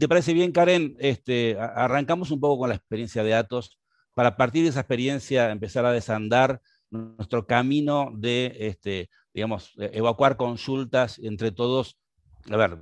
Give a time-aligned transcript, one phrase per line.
[0.00, 3.78] te parece bien, Karen, este, arrancamos un poco con la experiencia de Atos
[4.14, 10.38] para partir de esa experiencia empezar a desandar nuestro camino de, este, digamos, e, evacuar
[10.38, 11.98] consultas entre todos.
[12.50, 12.78] A ver,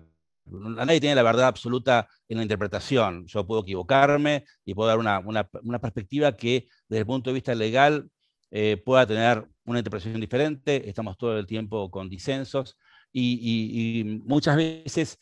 [0.47, 3.27] nadie tiene la verdad absoluta en la interpretación.
[3.27, 8.09] Yo puedo equivocarme y puedo dar una, perspectiva que desde el punto de vista legal
[8.53, 10.89] eh, pueda tener una interpretación diferente.
[10.89, 12.79] Estamos todo el tiempo con disensos
[13.13, 15.19] y, muchas veces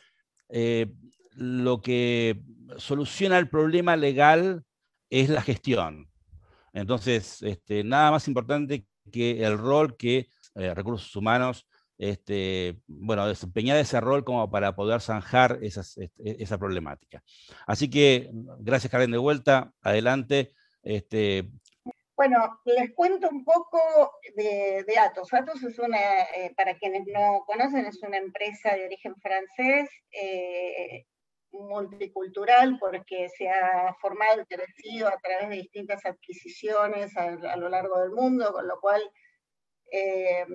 [0.50, 0.92] eh,
[1.36, 2.40] lo que
[2.78, 4.64] soluciona el problema legal
[5.10, 6.10] es la gestión.
[6.72, 11.66] Entonces, este, nada más importante que el rol que eh, recursos humanos,
[11.98, 17.22] este, bueno, desempeñar ese rol como para poder zanjar este, esa problemática.
[17.66, 20.52] Así que, gracias Karen de vuelta, adelante.
[20.82, 21.48] Este...
[22.16, 23.78] Bueno, les cuento un poco
[24.34, 25.32] de, Atos.
[25.34, 25.98] Atos es una,
[26.34, 29.90] eh, para quienes no conocen, es una empresa de origen francés.
[30.12, 31.06] Eh,
[31.52, 38.00] multicultural porque se ha formado y crecido a través de distintas adquisiciones a, lo largo
[38.00, 39.02] del mundo, con lo cual,
[39.92, 40.46] eh,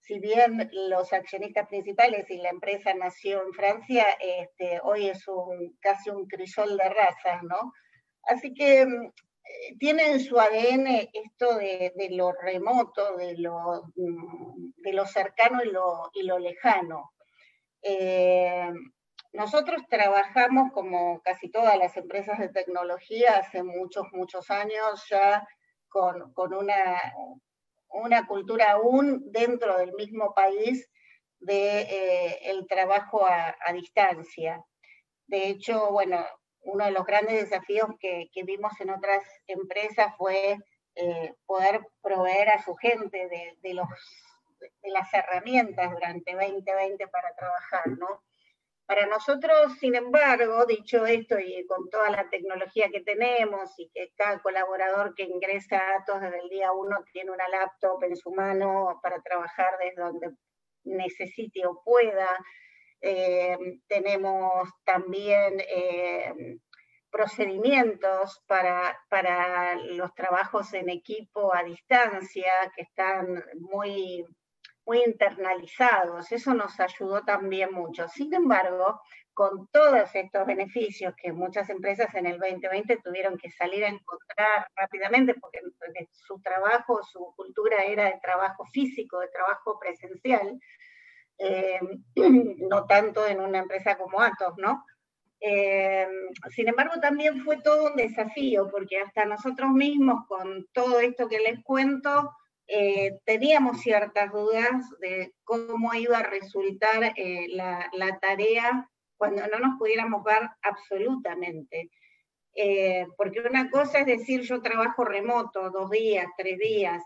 [0.00, 5.76] si bien los accionistas principales y la empresa nació en Francia, este, hoy es un,
[5.80, 7.72] casi un crisol de razas, ¿no?
[8.22, 14.92] Así que eh, tiene en su ADN esto de, lo remoto, de lo, mm, de
[14.92, 17.12] lo cercano y lo, y lo lejano.
[17.82, 18.72] Eh,
[19.36, 25.46] nosotros trabajamos como casi todas las empresas de tecnología hace muchos, muchos años ya
[25.88, 30.88] con, una, cultura aún dentro del mismo país
[31.38, 34.64] de eh, trabajo a, distancia.
[35.26, 36.24] De hecho, bueno,
[36.62, 40.56] uno de los grandes desafíos que, vimos en otras empresas fue
[40.94, 48.22] eh, poder proveer a su gente de, de las herramientas durante 2020 para trabajar, ¿no?
[48.86, 54.12] Para nosotros, sin embargo, dicho esto y con toda la tecnología que tenemos y que
[54.16, 59.00] cada colaborador que ingresa datos desde el día uno tiene una laptop en su mano
[59.02, 60.30] para trabajar desde donde
[60.84, 62.28] necesite o pueda,
[63.00, 63.58] eh,
[63.88, 66.58] tenemos también eh,
[67.10, 74.24] procedimientos para, para los trabajos en equipo a distancia que están muy
[74.86, 78.08] muy internalizados, eso nos ayudó también mucho.
[78.08, 79.00] Sin embargo,
[79.34, 84.68] con todos estos beneficios que muchas empresas en el 2020 tuvieron que salir a encontrar
[84.74, 85.60] rápidamente, porque
[86.12, 90.58] su trabajo, su cultura era de trabajo físico, de trabajo presencial,
[91.38, 91.80] eh,
[92.70, 94.84] no tanto en una empresa como Atos, ¿no?
[95.40, 96.08] Eh,
[96.50, 101.40] sin embargo, también fue todo un desafío, porque hasta nosotros mismos, con todo esto que
[101.40, 102.32] les cuento,
[102.68, 109.78] eh, teníamos ciertas dudas de cómo iba a resultar eh, la, tarea cuando no nos
[109.78, 111.90] pudiéramos ver absolutamente.
[112.54, 117.02] Eh, porque una cosa es decir, yo trabajo remoto dos días, tres días,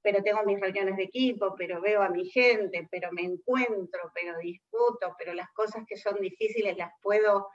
[0.00, 4.38] pero tengo mis reuniones de equipo, pero veo a mi gente, pero me encuentro, pero
[4.38, 7.48] discuto, pero las cosas que son difíciles las puedo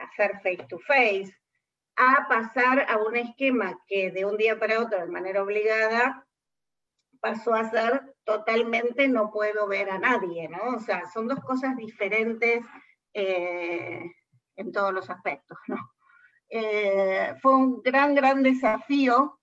[0.00, 1.32] hacer face to face
[1.96, 6.26] a pasar a un esquema que de un día para otro, de manera obligada,
[7.20, 10.76] pasó a ser totalmente no puedo ver a nadie, ¿no?
[10.76, 12.64] O sea, son dos cosas diferentes
[13.14, 14.02] eh,
[14.56, 15.76] en todos los aspectos, ¿no?
[16.48, 19.40] Eh, fue un gran, gran desafío.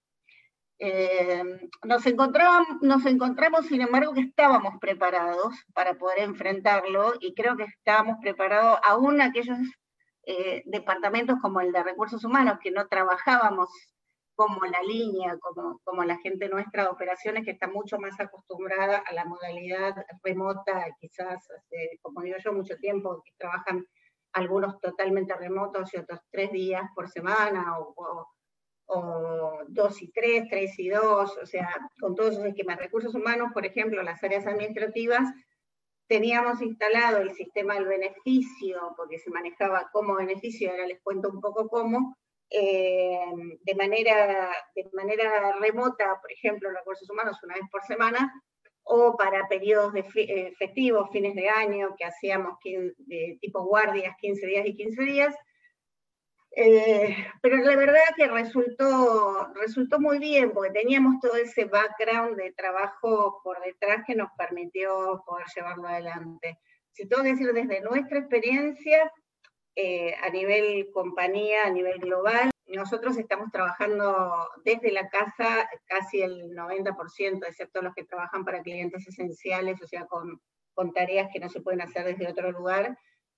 [0.80, 7.56] Eh, nos, encontramos, nos encontramos, sin embargo, que estábamos preparados para poder enfrentarlo y creo
[7.56, 9.58] que estábamos preparados, aún aquellos
[10.26, 13.70] eh, departamentos como el de recursos humanos, que no trabajábamos
[14.36, 18.98] como la línea, como, como la gente nuestra de operaciones, que está mucho más acostumbrada
[19.06, 21.48] a la modalidad remota, quizás,
[22.02, 23.86] como digo yo, mucho tiempo, que trabajan
[24.34, 28.28] algunos totalmente remotos y otros tres días por semana, o,
[28.88, 31.70] o, dos y tres, tres y dos, o sea,
[32.00, 32.78] con todos esos esquemas.
[32.78, 35.32] Recursos humanos, por ejemplo, las áreas administrativas,
[36.08, 41.42] teníamos instalado el sistema del beneficio, porque se manejaba como beneficio, ahora les cuento un
[41.42, 42.16] poco cómo,
[42.50, 43.26] eh,
[43.62, 48.32] de, manera, de manera remota, por ejemplo, recursos humanos una vez por semana,
[48.84, 54.46] o para periodos de eh, festivos, fines de año, que hacíamos de tipo guardias, 15
[54.46, 55.36] días y 15 días,
[56.56, 62.52] eh, pero la verdad que resultó, resultó muy bien, porque teníamos todo ese background de
[62.54, 66.60] trabajo por detrás que nos permitió poder llevarlo adelante.
[66.92, 69.12] Si tengo que decir desde nuestra experiencia,
[69.76, 76.52] eh, a nivel compañía, a nivel global, nosotros estamos trabajando desde la casa casi el
[76.56, 80.40] 90%, excepto los que trabajan para clientes esenciales, o sea, con,
[80.74, 82.96] con tareas que no se pueden hacer desde otro lugar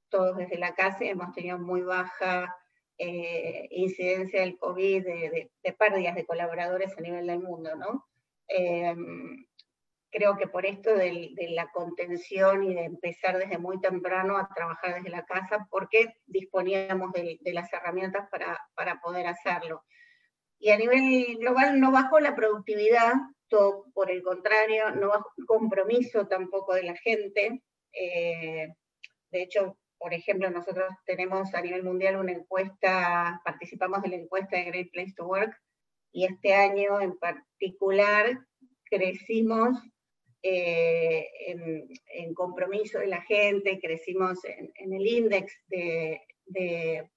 [0.09, 2.55] todos desde la casa hemos tenido muy baja
[2.97, 8.05] eh, incidencia del COVID, de, pérdidas de colaboradores a nivel del mundo, ¿no?
[8.47, 9.45] Em,
[10.09, 14.95] creo que por esto de, la contención y de empezar desde muy temprano a trabajar
[14.95, 19.83] desde la casa, porque disponíamos de, las herramientas para, para, poder hacerlo.
[20.57, 23.13] Y a nivel global no bajó la productividad,
[23.49, 27.61] todo por el contrario, no bajó el compromiso tampoco de la gente.
[27.91, 28.69] Eh,
[29.31, 34.57] de hecho, por ejemplo, nosotros tenemos a nivel mundial una encuesta, participamos de la encuesta
[34.57, 35.55] de Great Place to Work,
[36.11, 38.39] y este año en particular
[38.89, 39.77] crecimos
[40.41, 47.09] eh, en, compromiso de la gente, crecimos en, el índice de,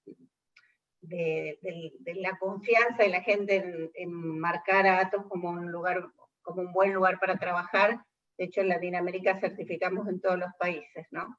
[2.15, 6.09] la confianza de la gente en, marcar a Atos como un lugar,
[6.41, 8.03] como un buen lugar para trabajar.
[8.37, 11.37] De hecho, en Latinoamérica certificamos en todos los países, ¿no?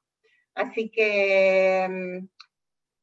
[0.55, 1.87] Así que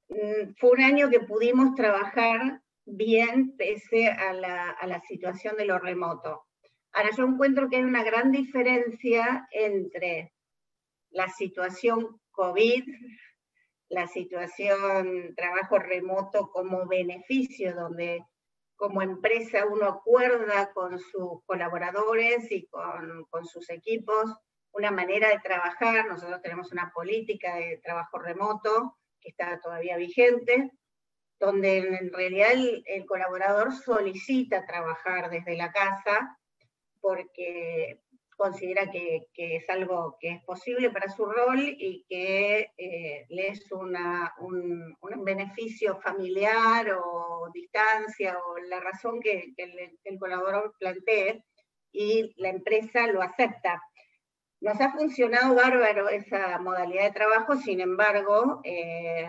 [0.09, 6.47] mm, fue un año que pudimos trabajar bien pese a la, situación de lo remoto.
[6.93, 10.33] Ahora yo encuentro que hay una gran diferencia entre
[11.11, 12.85] la situación COVID,
[13.91, 18.25] la situación trabajo remoto como beneficio, donde
[18.77, 24.35] como empresa uno acuerda con sus colaboradores y con, con sus equipos
[24.79, 30.71] una manera de trabajar, nosotros tenemos una política de trabajo remoto que está todavía vigente,
[31.41, 32.53] donde en realidad
[32.87, 36.39] el, colaborador solicita trabajar desde la casa
[37.01, 38.01] porque
[38.37, 43.71] considera que, es algo que es posible para su rol y que eh, le es
[43.73, 43.97] un,
[45.25, 51.45] beneficio familiar o distancia o la razón que, el colaborador plantee
[51.91, 53.83] y la empresa lo acepta.
[54.61, 59.29] Nos ha funcionado bárbaro esa modalidad de trabajo, sin embargo, eh,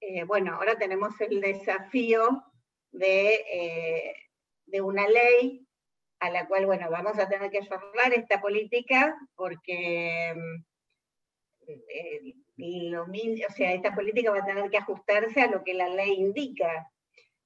[0.00, 2.42] eh, bueno, ahora tenemos el desafío
[2.90, 4.14] de, eh,
[4.64, 5.66] de, una ley
[6.20, 10.34] a la cual, bueno, vamos a tener que cerrar esta política porque
[12.56, 16.14] lo, o sea, esta política va a tener que ajustarse a lo que la ley
[16.14, 16.90] indica.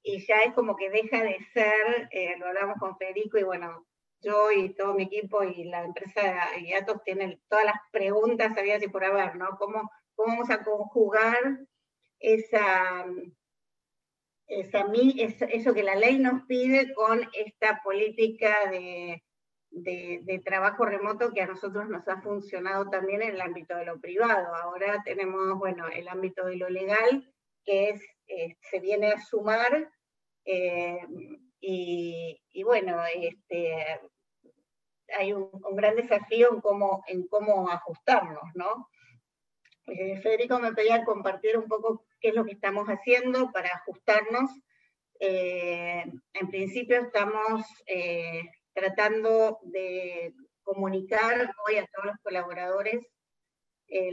[0.01, 3.85] Y ya es como que deja de ser, lo hablamos con Federico y bueno,
[4.21, 6.21] yo y todo mi equipo y la empresa
[6.59, 9.57] de Atos tienen todas las preguntas había y por haber, ¿no?
[9.57, 11.59] ¿Cómo, ¿Cómo, vamos a conjugar
[12.19, 13.05] esa,
[14.47, 14.85] esa,
[15.49, 19.23] eso que la ley nos pide con esta política de,
[19.71, 23.99] de, trabajo remoto que a nosotros nos ha funcionado también en el ámbito de lo
[23.99, 24.53] privado?
[24.55, 27.33] Ahora tenemos, bueno, el ámbito de lo legal,
[27.63, 29.91] que eh, se viene a sumar.
[30.45, 30.99] Eh,
[31.59, 33.99] y, y, bueno, este,
[35.17, 36.61] hay un, gran desafío
[37.07, 38.87] en cómo, ajustarnos, ¿no?
[39.87, 44.51] Eh, Federico me pedía compartir un poco qué es lo que estamos haciendo para ajustarnos.
[45.19, 46.03] Eh,
[46.33, 48.43] en principio estamos eh,
[48.73, 53.05] tratando de comunicar hoy a todos los colaboradores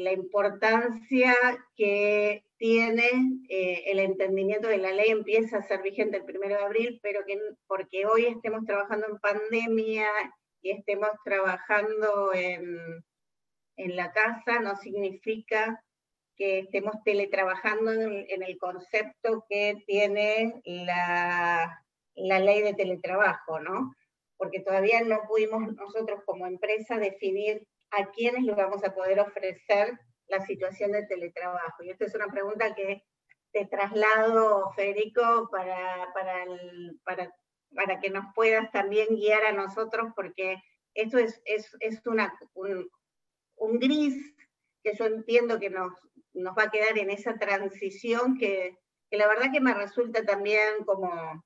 [0.01, 1.37] la importancia
[1.77, 3.09] que tiene
[3.49, 7.39] el entendimiento de la ley empieza a ser vigente el primero de abril, pero que
[7.69, 10.11] porque hoy estemos trabajando en pandemia
[10.63, 13.05] y estemos trabajando en,
[13.77, 15.83] la casa no significa
[16.37, 21.81] que estemos teletrabajando en, el concepto que tiene la,
[22.17, 23.95] la, ley de teletrabajo, ¿no?
[24.37, 29.97] Porque todavía no pudimos nosotros como empresa definir a quiénes le vamos a poder ofrecer
[30.27, 31.83] la situación de teletrabajo.
[31.83, 33.05] Y esta es una pregunta que
[33.53, 36.13] te traslado, Federico, para,
[37.05, 37.33] para
[37.75, 40.63] para que nos puedas también guiar a nosotros, porque
[40.95, 42.91] esto es, es, es un,
[43.57, 44.35] un, gris
[44.83, 45.93] que yo entiendo que nos,
[46.35, 48.77] nos va a quedar en esa transición que,
[49.11, 51.45] que la verdad que me resulta también como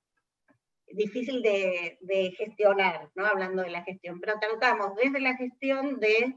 [0.86, 3.26] difícil de, de, gestionar, ¿no?
[3.26, 6.34] hablando de la gestión, pero tratamos desde la gestión de,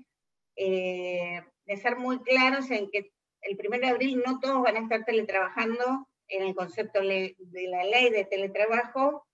[0.56, 3.12] eh, de ser muy claros en que
[3.42, 7.36] el 1 de abril no todos van a estar teletrabajando en el concepto de
[7.70, 9.25] la ley de teletrabajo,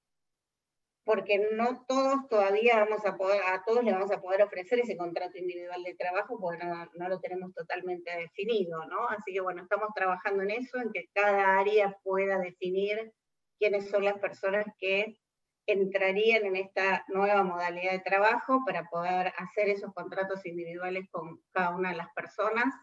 [1.03, 4.97] porque no todos todavía vamos a poder, a todos le vamos a poder ofrecer ese
[4.97, 9.07] contrato individual de trabajo, porque no, lo tenemos totalmente definido, ¿no?
[9.09, 13.13] Así que bueno, estamos trabajando en eso, en que cada área pueda definir
[13.57, 15.17] quiénes son las personas que
[15.65, 21.75] entrarían en esta nueva modalidad de trabajo para poder hacer esos contratos individuales con cada
[21.75, 22.73] una de las personas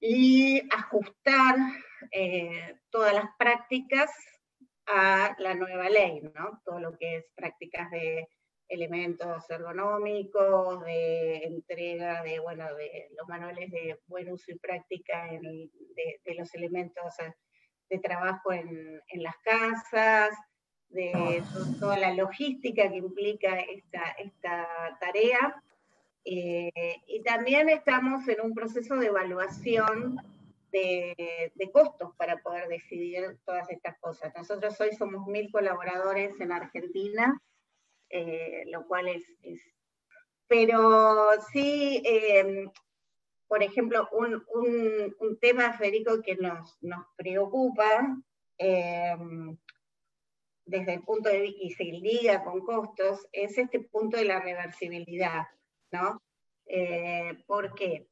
[0.00, 1.56] y ajustar
[2.12, 4.10] eh, todas las prácticas
[4.88, 6.60] a la nueva ley, ¿no?
[6.64, 8.28] Todo lo que es prácticas de,
[8.68, 16.34] elementos ergonómicos, de entrega de, bueno, de los manuales de buen uso y práctica de,
[16.36, 17.14] los elementos
[17.88, 20.36] de trabajo en, las casas,
[20.90, 21.42] de
[21.80, 24.68] toda la logística que implica esta, esta
[25.00, 25.62] tarea.
[26.24, 26.70] Eh,
[27.06, 30.20] y también estamos en un proceso de evaluación
[30.70, 34.32] de, costos para poder decidir todas estas cosas.
[34.34, 37.40] Nosotros hoy somos mil colaboradores en Argentina,
[38.10, 39.24] eh, lo cual es,
[40.46, 42.64] Pero sí, eh,
[43.46, 48.18] por ejemplo, un, tema, Federico, que nos, nos preocupa
[48.58, 49.16] eh,
[50.64, 54.40] desde el punto de vista, y se liga con costos, es este punto de la
[54.40, 55.46] reversibilidad,
[55.90, 56.22] ¿no?
[57.46, 58.06] ¿Por qué?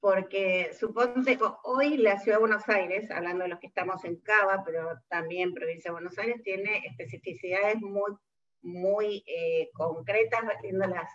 [0.00, 4.62] Porque suponte hoy la Ciudad de Buenos Aires, hablando de los que estamos en Cava,
[4.64, 8.12] pero también provincia de Buenos Aires, tiene especificidades muy,
[8.62, 11.10] muy eh, concretas, viendo las,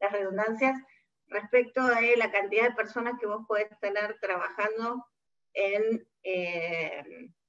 [0.00, 0.80] las redundancias,
[1.26, 5.04] respecto a la cantidad de personas que vos podés tener trabajando
[5.52, 7.04] en, eh,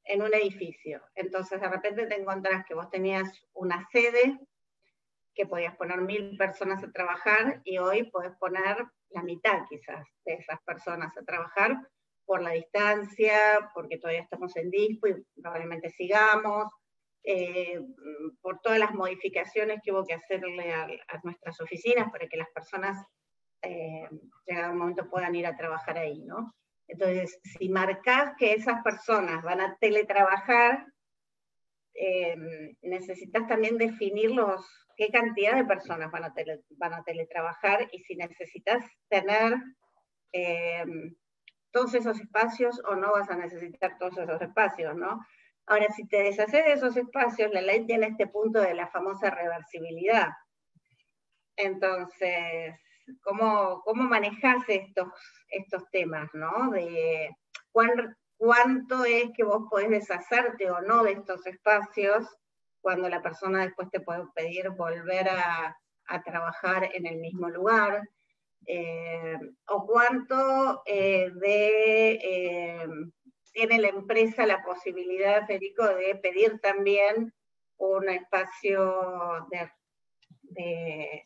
[0.06, 1.02] en un edificio.
[1.14, 4.40] Entonces, de repente te encontrás que vos tenías una sede
[5.36, 10.34] que podías poner mil personas a trabajar y hoy podés poner la mitad quizás de
[10.34, 11.78] esas personas a trabajar
[12.26, 16.68] por la distancia, porque todavía estamos en dispo y probablemente sigamos,
[17.24, 17.82] eh,
[18.42, 20.88] por todas las modificaciones que hubo que hacerle a,
[21.24, 23.04] nuestras oficinas para que las personas,
[23.62, 24.08] eh,
[24.46, 26.54] llegado un momento, puedan ir a trabajar ahí, ¿no?
[26.88, 30.86] Entonces, si marcás que esas personas van a teletrabajar,
[32.02, 32.38] eh,
[32.82, 34.66] necesitas también definir los,
[34.96, 36.34] qué cantidad de personas van a,
[36.78, 39.56] van a teletrabajar y si necesitas tener
[40.32, 40.86] eh,
[41.72, 45.20] todos esos espacios o no vas a necesitar todos esos espacios, ¿no?
[45.66, 49.30] Ahora, si te deshaces de esos espacios, la ley tiene este punto de la famosa
[49.30, 50.30] reversibilidad.
[51.58, 52.76] Entonces,
[53.22, 55.10] ¿cómo, cómo manejas estos,
[55.50, 56.72] estos temas, ¿no?
[56.72, 57.30] De
[58.40, 62.26] cuánto es que vos podés deshacerte o no de estos espacios
[62.82, 65.76] cuando la persona después te puede pedir volver a,
[66.26, 68.02] trabajar en el mismo lugar,
[68.66, 72.88] eh, o cuánto eh, de, eh,
[73.52, 77.32] tiene la empresa la posibilidad, Federico, de pedir también
[77.78, 81.26] un espacio de,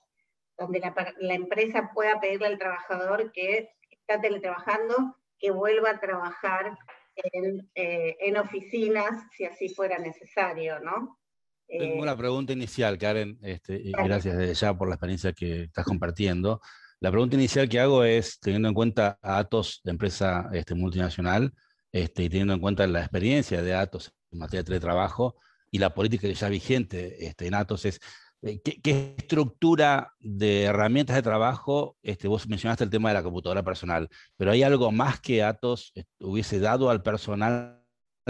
[0.58, 6.78] donde la, empresa pueda pedirle al trabajador que está teletrabajando que vuelva a trabajar
[7.16, 11.20] en, en oficinas si así fuera necesario, ¿no?
[11.68, 15.86] Tengo una pregunta inicial, Karen, este, y gracias desde ya por la experiencia que estás
[15.86, 16.62] compartiendo.
[17.00, 21.52] La pregunta inicial que hago es, teniendo en cuenta a Atos, de empresa este, multinacional,
[21.92, 25.36] este, y teniendo en cuenta la experiencia de Atos en materia de teletrabajo
[25.72, 28.00] y la política que ya vigente este, en Atos, es
[28.44, 33.64] eh, ¿qué, estructura de herramientas de trabajo, este, vos mencionaste el tema de la computadora
[33.64, 37.82] personal, pero hay algo más que Atos hubiese dado al personal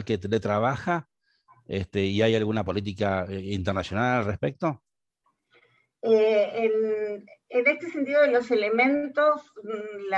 [0.05, 1.07] que teletrabaja
[1.65, 4.83] este, ¿Y hay alguna política eh, internacional al respecto?
[6.01, 10.13] Eh, en, este sentido de los elementos, mm,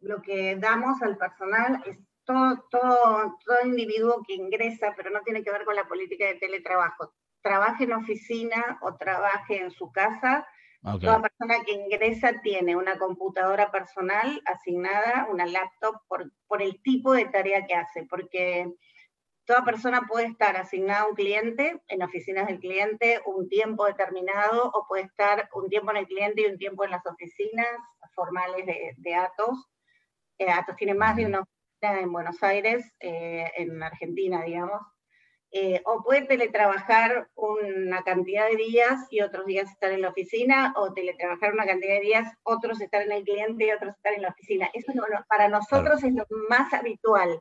[0.00, 5.42] lo que damos al personal es todo, todo, todo individuo que ingresa, pero no tiene
[5.42, 7.12] que ver con la política de teletrabajo.
[7.44, 10.44] Trabaje en oficina o trabaje en su casa,
[11.00, 17.14] Toda persona que ingresa tiene una computadora personal asignada, una laptop, por, por, el tipo
[17.14, 18.70] de tarea que hace, porque
[19.46, 24.70] Toda persona puede estar asignada a un cliente en oficinas del cliente un tiempo determinado
[24.72, 27.68] o puede estar un tiempo en el cliente y un tiempo en las oficinas
[28.14, 28.64] formales
[28.96, 29.68] de, Atos.
[30.38, 34.80] Eh, Atos tiene más de una oficina en Buenos Aires, eh, en Argentina, digamos.
[35.56, 40.74] Eh, o puede teletrabajar una cantidad de días y otros días estar en la oficina,
[40.76, 44.22] o teletrabajar una cantidad de días, otros estar en el cliente y otros estar en
[44.22, 44.68] la oficina.
[44.74, 44.92] Eso
[45.28, 47.40] para nosotros es lo más habitual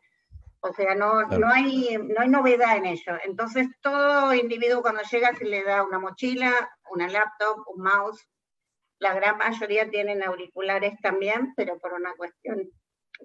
[0.66, 3.18] o sea, no, no, hay, no hay novedad en ello.
[3.26, 6.52] Entonces, todo individuo cuando llega se le da una mochila,
[6.90, 8.26] una laptop, un mouse.
[9.00, 12.70] La gran mayoría tienen auriculares también, pero por una cuestión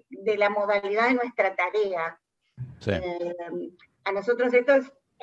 [0.09, 2.19] de la modalidad de nuestra tarea.
[2.87, 3.35] Eh,
[4.09, 4.73] a nosotros esto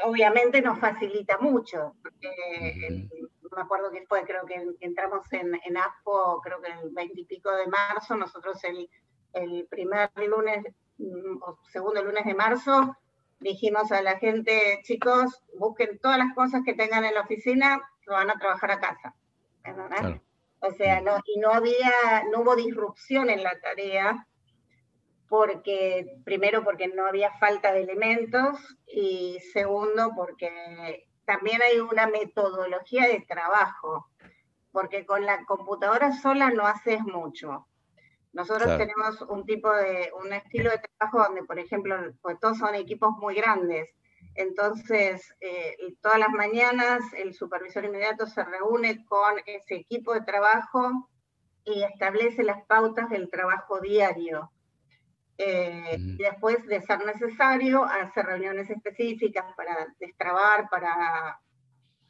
[0.04, 1.94] obviamente nos facilita mucho.
[2.02, 3.08] Porque,
[3.54, 5.76] me acuerdo que fue, creo que entramos en, en
[6.42, 8.88] creo que el 20 y pico de marzo, nosotros el,
[9.32, 10.64] el primer lunes
[10.98, 12.96] Mm, o segundo lunes de marzo,
[13.38, 18.14] dijimos a la gente, chicos, busquen todas las cosas que tengan en la oficina, lo
[18.14, 19.14] van a trabajar a casa.
[20.60, 24.26] O sea, no, y no había, no hubo disrupción en la tarea,
[25.28, 33.06] porque, primero porque no había falta de elementos, y segundo porque también hay una metodología
[33.08, 34.08] de trabajo.
[34.72, 37.66] porque con la computadora sola no haces mucho.
[38.34, 42.74] Nosotros tenemos un tipo de, un estilo de trabajo donde, por ejemplo, pues todos son
[42.74, 43.88] equipos muy grandes.
[44.34, 51.08] Entonces, eh, todas las mañanas el supervisor inmediato se reúne con ese equipo de trabajo
[51.64, 54.50] y establece las pautas del trabajo diario.
[55.38, 61.38] Eh, y después, de ser necesario, hace reuniones específicas para destrabar, para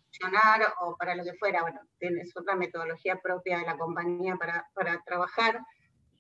[0.07, 1.63] funcionar o para lo que fuera.
[1.63, 5.61] Bueno, tienes otra metodología propia de la compañía para, para trabajar.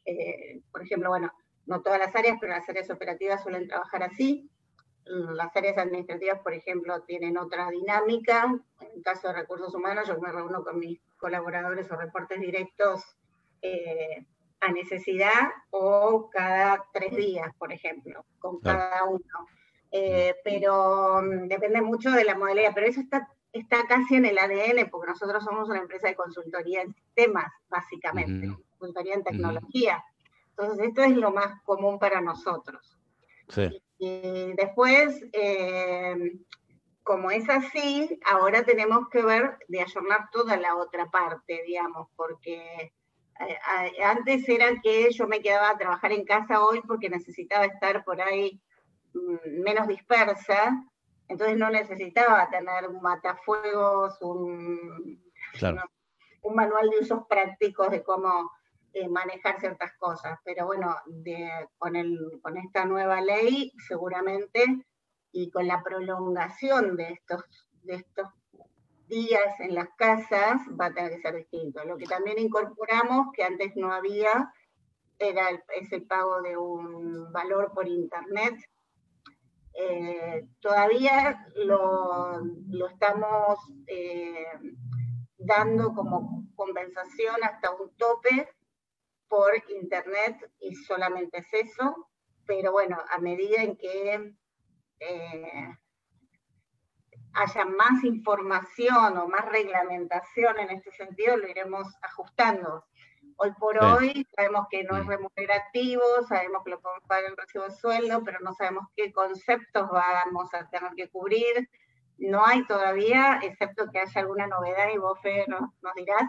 [0.04, 1.32] Eh, por ejemplo, bueno,
[1.66, 4.50] no todas las áreas, pero las áreas operativas suelen trabajar así.
[5.04, 8.44] Las áreas administrativas, por ejemplo, tienen otra dinámica.
[8.80, 13.04] En el caso de recursos humanos, yo me reúno con mis colaboradores o reportes directos
[13.62, 14.26] eh,
[14.66, 19.46] a necesidad o cada tres días, por ejemplo, con cada uno.
[19.92, 24.38] Eh, pero mm, depende mucho de la modalidad, pero eso está, está casi en el
[24.38, 30.04] ADN, porque nosotros somos una empresa de consultoría en sistemas, básicamente, consultoría en tecnología.
[30.50, 32.98] Entonces, esto es lo más común para nosotros.
[33.98, 36.32] Y, después, eh,
[37.02, 42.92] como es así, ahora tenemos que ver de ayornar toda la otra parte, digamos, porque
[44.04, 48.20] antes era que yo me quedaba a trabajar en casa hoy porque necesitaba estar por
[48.20, 48.60] ahí
[49.14, 50.82] mm, menos dispersa,
[51.28, 55.20] entonces no necesitaba tener un matafuegos, un,
[56.42, 58.50] un manual de usos prácticos de cómo
[58.92, 60.38] eh, manejar ciertas cosas.
[60.44, 60.96] Pero bueno,
[61.78, 64.64] con, el, con esta nueva ley seguramente
[65.32, 67.44] y con la prolongación de estos,
[67.82, 68.28] de estos
[69.08, 71.84] días en las casas va a tener que ser distinto.
[71.84, 74.52] Lo que también incorporamos, que antes no había,
[75.18, 78.54] era el, es el pago de un valor por internet.
[79.74, 82.40] Eh, todavía lo,
[82.86, 84.46] estamos eh,
[85.36, 88.48] dando como compensación hasta un tope
[89.28, 92.08] por internet y solamente es eso,
[92.46, 94.34] pero bueno, a medida en que
[95.00, 95.76] eh,
[97.36, 102.84] haya más información o más reglamentación en este sentido, lo iremos ajustando.
[103.38, 105.08] Hoy por hoy sabemos que no es mm.
[105.08, 109.88] remunerativo, sabemos que lo podemos pagar en recibo de sueldo, pero no sabemos qué conceptos
[109.90, 111.68] vamos a tener que cubrir.
[112.16, 116.22] No hay todavía, excepto que haya alguna novedad y vos, Fe, nos, dirás,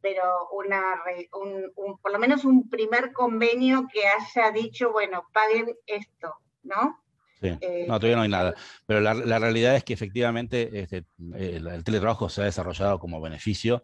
[0.00, 6.34] pero una, un, por lo menos un primer convenio que haya dicho, bueno, paguen esto,
[6.62, 6.98] ¿no?
[7.40, 7.48] Sí.
[7.48, 8.54] Eh, no, todavía no hay nada.
[8.86, 13.82] Pero la, realidad es que efectivamente este, el, teletrabajo se ha desarrollado como beneficio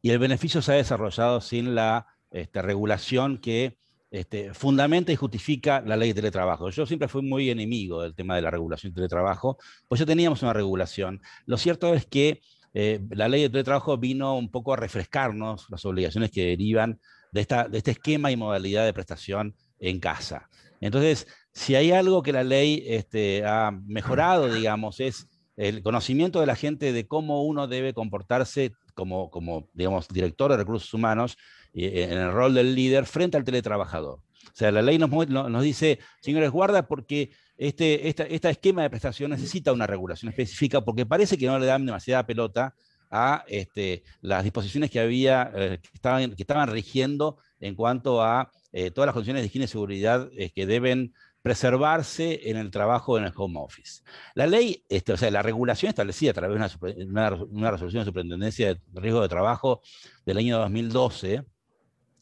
[0.00, 3.78] y el beneficio se ha desarrollado sin la este, regulación que
[4.10, 6.70] este, fundamenta y justifica la ley de teletrabajo.
[6.70, 10.42] Yo siempre fui muy enemigo del tema de la regulación de teletrabajo, pues ya teníamos
[10.42, 11.20] una regulación.
[11.46, 12.40] Lo cierto es que
[12.74, 17.00] eh, la ley de teletrabajo vino un poco a refrescarnos las obligaciones que derivan
[17.32, 20.48] de, esta, de este esquema y modalidad de prestación en casa.
[20.80, 26.46] Entonces, si hay algo que la ley este, ha mejorado, digamos, es el conocimiento de
[26.46, 31.36] la gente de cómo uno debe comportarse como, como digamos, director de recursos humanos
[31.72, 34.20] en el rol del líder frente al teletrabajador.
[34.46, 39.30] O sea, la ley nos, nos dice, señores, guarda porque este, esta, esquema de prestación
[39.30, 42.74] necesita una regulación específica porque parece que no le dan demasiada pelota
[43.10, 48.50] a este, las disposiciones que había, eh, que, estaban, que estaban rigiendo en cuanto a
[48.72, 51.14] eh, todas las condiciones de higiene y seguridad eh, que deben
[51.44, 54.02] preservarse en el trabajo en el home office.
[54.34, 58.72] La ley, este, o sea, la regulación establecida a través de una, resolución de superintendencia
[58.72, 59.82] de riesgo de trabajo
[60.24, 61.44] del año 2012,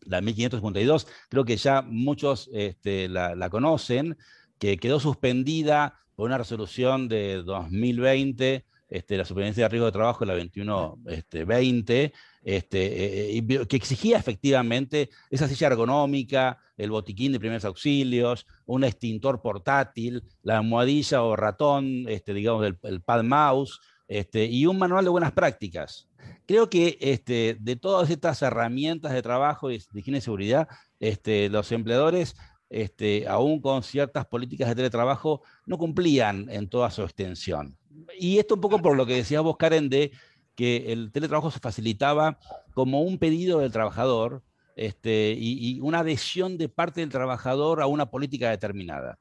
[0.06, 4.18] la 1552, creo que ya muchos este, la, conocen,
[4.58, 10.26] que quedó suspendida por una resolución de 2020, este, la superintendencia de riesgo de trabajo,
[10.26, 18.46] la 2120, este, eh, que exigía efectivamente esa silla ergonómica, el botiquín de primeros auxilios,
[18.66, 24.78] un extintor portátil, la almohadilla o ratón, este, digamos, el, pad mouse, este, y un
[24.78, 26.06] manual de buenas prácticas.
[26.46, 30.68] Creo que este, de todas estas herramientas de trabajo y de higiene y seguridad,
[31.00, 32.36] este, los empleadores,
[32.68, 37.78] este, aún con ciertas políticas de teletrabajo, no cumplían en toda su extensión.
[38.18, 40.12] Y esto un poco por lo que decía vos, Karen, de
[40.54, 42.38] que el teletrabajo se facilitaba
[42.74, 44.42] como un pedido del trabajador
[44.76, 49.18] este, y, una adhesión de parte del trabajador a una política determinada.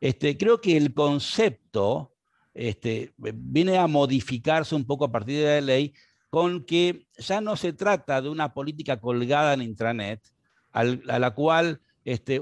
[0.00, 2.12] Este, creo que el concepto
[2.54, 5.94] este, viene a modificarse un poco a partir de la ley
[6.30, 10.20] con que ya no se trata de una política colgada en intranet
[10.72, 11.80] a la cual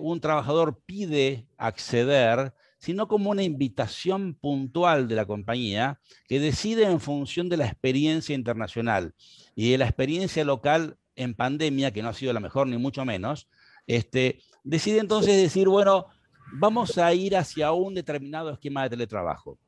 [0.01, 6.99] un trabajador pide acceder sino como una invitación puntual de la compañía que decide en
[6.99, 9.15] función de la experiencia internacional
[9.55, 13.05] y de la experiencia local en pandemia, que no ha sido la mejor ni mucho
[13.05, 13.49] menos,
[13.87, 16.07] este, decide entonces decir, bueno,
[16.55, 19.59] vamos a ir hacia un determinado esquema de teletrabajo.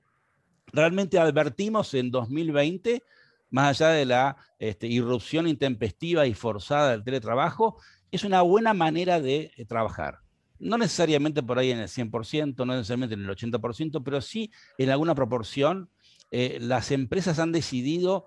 [0.72, 3.02] Realmente advertimos en 2020,
[3.50, 7.76] más allá de la este, irrupción intempestiva y forzada del teletrabajo,
[8.10, 10.20] es una buena manera de eh, trabajar.
[10.62, 14.90] No necesariamente por ahí en el 100%, no necesariamente en el 80%, pero sí en
[14.90, 15.90] alguna proporción
[16.30, 18.26] eh, las empresas han decidido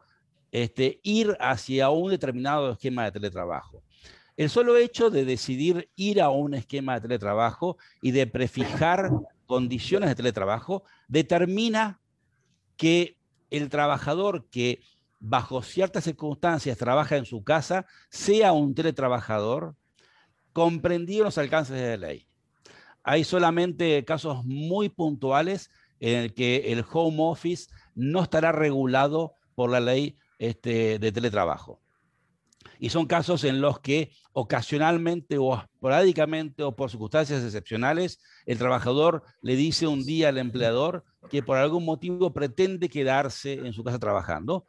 [0.52, 3.84] este, ir hacia un determinado esquema de teletrabajo.
[4.36, 9.10] El solo hecho de decidir ir a un esquema de teletrabajo y de prefijar
[9.45, 12.02] condiciones de teletrabajo determina
[12.76, 13.17] que
[13.50, 14.82] el trabajador que
[15.19, 19.76] bajo ciertas circunstancias trabaja en su casa sea un teletrabajador
[20.55, 22.29] comprendido en los alcances de la ley.
[23.03, 29.69] Hay solamente casos muy puntuales en el que el home office no estará regulado por
[29.69, 31.81] la ley este, de teletrabajo.
[32.79, 39.23] Y son casos en los que ocasionalmente o esporádicamente o por circunstancias excepcionales, el trabajador
[39.41, 43.99] le dice un día al empleador que por algún motivo pretende quedarse en su casa
[43.99, 44.65] trabajando.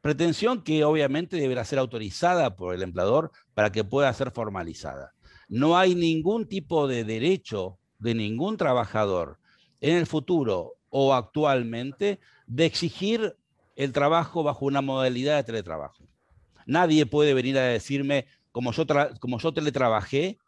[0.00, 5.12] Pretensión que obviamente deberá ser autorizada por el empleador para que pueda ser formalizada.
[5.48, 9.38] No hay ningún tipo de derecho de ningún trabajador
[9.80, 13.36] en el futuro o actualmente de exigir
[13.76, 16.04] el trabajo bajo una modalidad de teletrabajo.
[16.66, 18.84] Nadie puede venir a decirme, como yo,
[19.20, 20.38] como yo teletrabajé,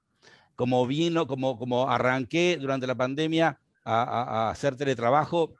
[0.57, 5.55] como vino, como, como arranqué durante la pandemia a, hacer teletrabajo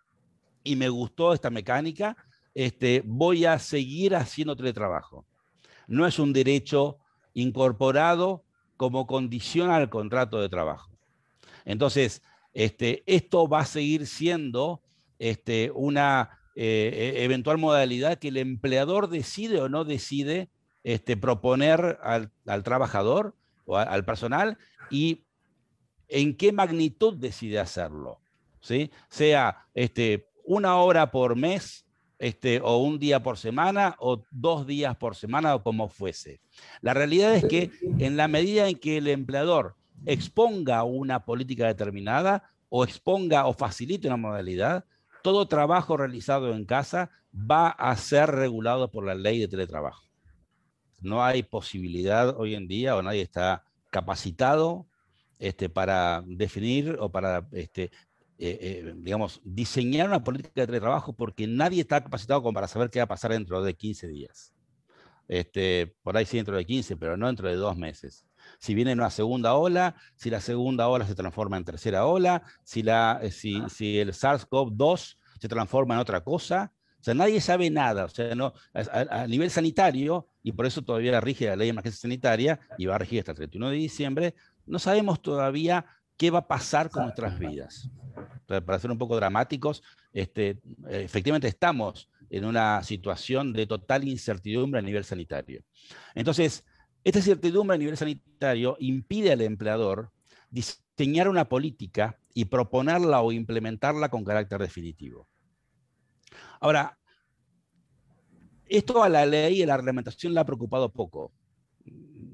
[0.63, 2.17] y me gustó esta mecánica,
[2.55, 5.27] este, voy a seguir haciendo teletrabajo.
[5.87, 6.99] No es un derecho
[7.35, 8.45] incorporado
[8.77, 10.91] como condición al contrato de trabajo.
[11.65, 14.83] Entonces, este, esto va a seguir siendo
[15.19, 20.51] este, una eh, e, eventual modalidad que el empleador decide o no decide
[20.83, 22.33] este, proponer al,
[22.65, 23.37] trabajador
[23.67, 24.59] o al personal
[24.91, 25.25] y
[26.09, 28.21] en qué magnitud decide hacerlo.
[28.61, 28.91] ¿sí?
[29.09, 29.67] Sea
[30.45, 31.87] una hora por mes
[32.21, 36.43] este, o un día por semana o dos días por semana o como fuese.
[36.83, 42.45] La realidad es que en la medida en que el empleador exponga una política determinada
[42.69, 44.85] o exponga o facilite una modalidad,
[45.23, 50.05] todo trabajo realizado en casa va a ser regulado por la ley de teletrabajo.
[51.01, 54.87] No hay posibilidad hoy en día o nadie está capacitado
[55.39, 57.91] este, para definir o para, este,
[58.41, 62.91] eh, eh, digamos, diseñar una política de teletrabajo porque nadie está capacitado como para saber
[62.91, 64.55] qué va a pasar dentro de 15 días.
[65.29, 68.27] Este, por ahí sí dentro de 15, pero no dentro de dos meses
[68.59, 72.83] si viene una segunda ola, si la segunda ola se transforma en tercera ola, si,
[72.83, 76.73] la, eh, si, si el SARS-CoV-2 se transforma en otra cosa.
[77.01, 78.05] O sea, nadie sabe nada.
[78.05, 82.01] O sea, no, a, nivel sanitario, y por eso todavía rige la ley de emergencia
[82.01, 84.35] sanitaria, y va a regir hasta el 31 de diciembre,
[84.67, 85.87] no sabemos todavía
[86.21, 87.89] qué va a pasar con nuestras vidas.
[88.47, 94.83] para ser un poco dramáticos, este, efectivamente estamos en una situación de total incertidumbre a
[94.83, 95.65] nivel sanitario.
[96.15, 96.67] Entonces,
[97.05, 100.13] esta incertidumbre a nivel sanitario impide al empleador
[100.51, 105.27] diseñar una política y proponerla o implementarla con carácter definitivo.
[106.61, 106.99] Ahora,
[108.67, 111.33] esto a la ley y a la reglamentación le ha preocupado poco.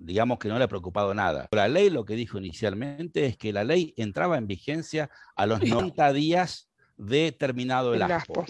[0.06, 1.48] Digamos que no le ha preocupado nada.
[1.50, 5.60] La ley lo que dijo inicialmente es que la ley entraba en vigencia a los
[5.60, 8.46] 90 días de terminado el, ASPO.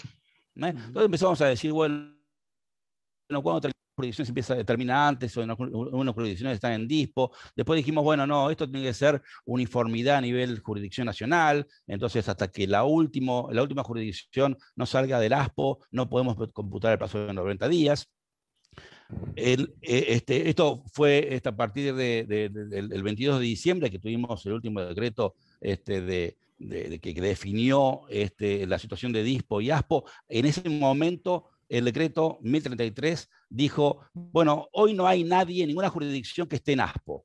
[0.54, 2.12] Entonces empezamos a decir, bueno,
[3.42, 7.32] ¿cuándo jurisdicciones empieza, termina antes o en unas jurisdicciones están en dispo.
[7.56, 12.48] Después dijimos, bueno, no, esto tiene que ser uniformidad a nivel jurisdicción nacional, entonces hasta
[12.48, 17.26] que la, último, la última jurisdicción no salga del ASPO, no podemos computar el plazo
[17.26, 18.10] de 90 días.
[19.36, 24.80] El, eh, este, esto fue a partir del 22 de diciembre que tuvimos el último
[24.80, 26.36] decreto este, de,
[27.00, 30.04] que definió este, la situación de DISPO y ASPO.
[30.28, 36.56] En ese momento el decreto 1033 dijo, bueno, hoy no hay nadie, ninguna jurisdicción que
[36.56, 37.24] esté en ASPO.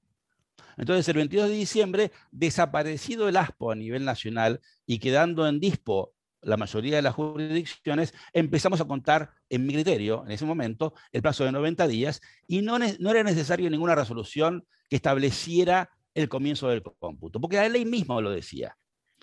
[0.78, 6.14] Entonces, el 22 de diciembre, desaparecido el ASPO a nivel nacional y quedando en DISPO
[6.42, 11.22] la mayoría de las jurisdicciones, empezamos a contar, en mi criterio, en ese momento, el
[11.22, 16.68] plazo de 90 días y no, no era necesario ninguna resolución que estableciera el comienzo
[16.68, 18.76] del cómputo, porque la ley misma lo decía.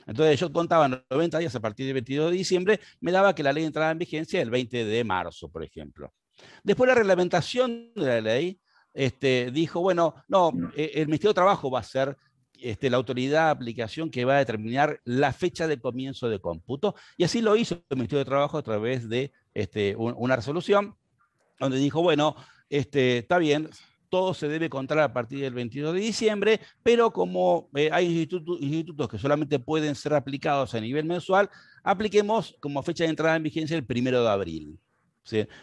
[0.06, 3.52] Entonces yo contaba 90 días a partir del 22 de diciembre, me daba que la
[3.52, 6.12] ley entraba en vigencia el 20 de marzo, por ejemplo.
[6.62, 8.60] Después la reglamentación de la ley
[8.94, 12.16] este, dijo, bueno, no, eh, el Ministerio de Trabajo va a ser
[12.60, 16.94] este, la autoridad de aplicación que va a determinar la fecha de comienzo de cómputo.
[17.16, 20.96] Y así lo hizo el Ministerio de Trabajo a través de este, una resolución
[21.58, 22.36] donde dijo, bueno,
[22.70, 23.70] este, está bien,
[24.08, 28.20] todo se debe contar a partir del 22 de diciembre, pero como eh, hay
[28.60, 31.50] institutos que solamente pueden ser aplicados a nivel mensual,
[31.82, 34.78] apliquemos como fecha de entrada en vigencia el primero de abril.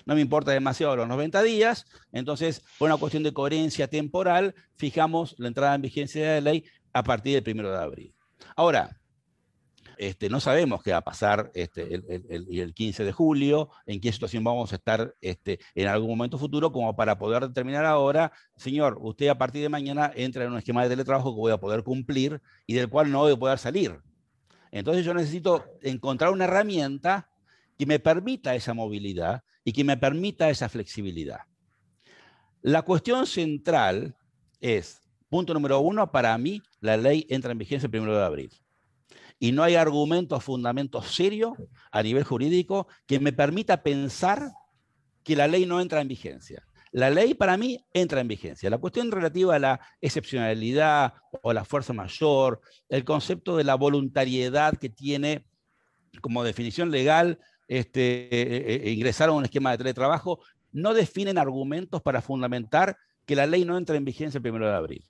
[0.06, 5.36] No me importa demasiado los 90 días, entonces, por una cuestión de coherencia temporal, fijamos
[5.38, 8.16] la entrada en vigencia de la ley a partir del primero de abril.
[8.56, 8.98] Ahora,
[9.98, 14.46] este, no sabemos qué va a pasar este, el, 15 de julio, en qué situación
[14.46, 19.28] vamos a estar este, en algún momento futuro, como para poder determinar ahora, señor, usted
[19.28, 22.42] a partir de mañana entra en un esquema de teletrabajo que voy a poder cumplir
[22.66, 24.00] y del cual no voy a poder salir.
[24.72, 27.30] Entonces yo necesito encontrar una herramienta
[27.78, 31.42] que me permita esa movilidad y que me permita esa flexibilidad.
[32.62, 34.16] La cuestión central
[34.62, 38.52] es, punto número uno, para mí la ley entra en vigencia el 1 de abril
[39.40, 41.56] y no hay argumento, fundamento serio
[41.92, 44.52] a nivel jurídico que me permita pensar
[45.24, 46.66] que la ley no entra en vigencia.
[46.92, 48.70] La ley para mí entra en vigencia.
[48.70, 54.78] La cuestión relativa a la excepcionalidad o la fuerza mayor, el concepto de la voluntariedad
[54.78, 55.46] que tiene
[56.22, 60.40] como definición legal este, e, e, e ingresar a un esquema de teletrabajo,
[60.72, 64.74] no definen argumentos para fundamentar que la ley no entra en vigencia el 1 de
[64.74, 65.06] abril.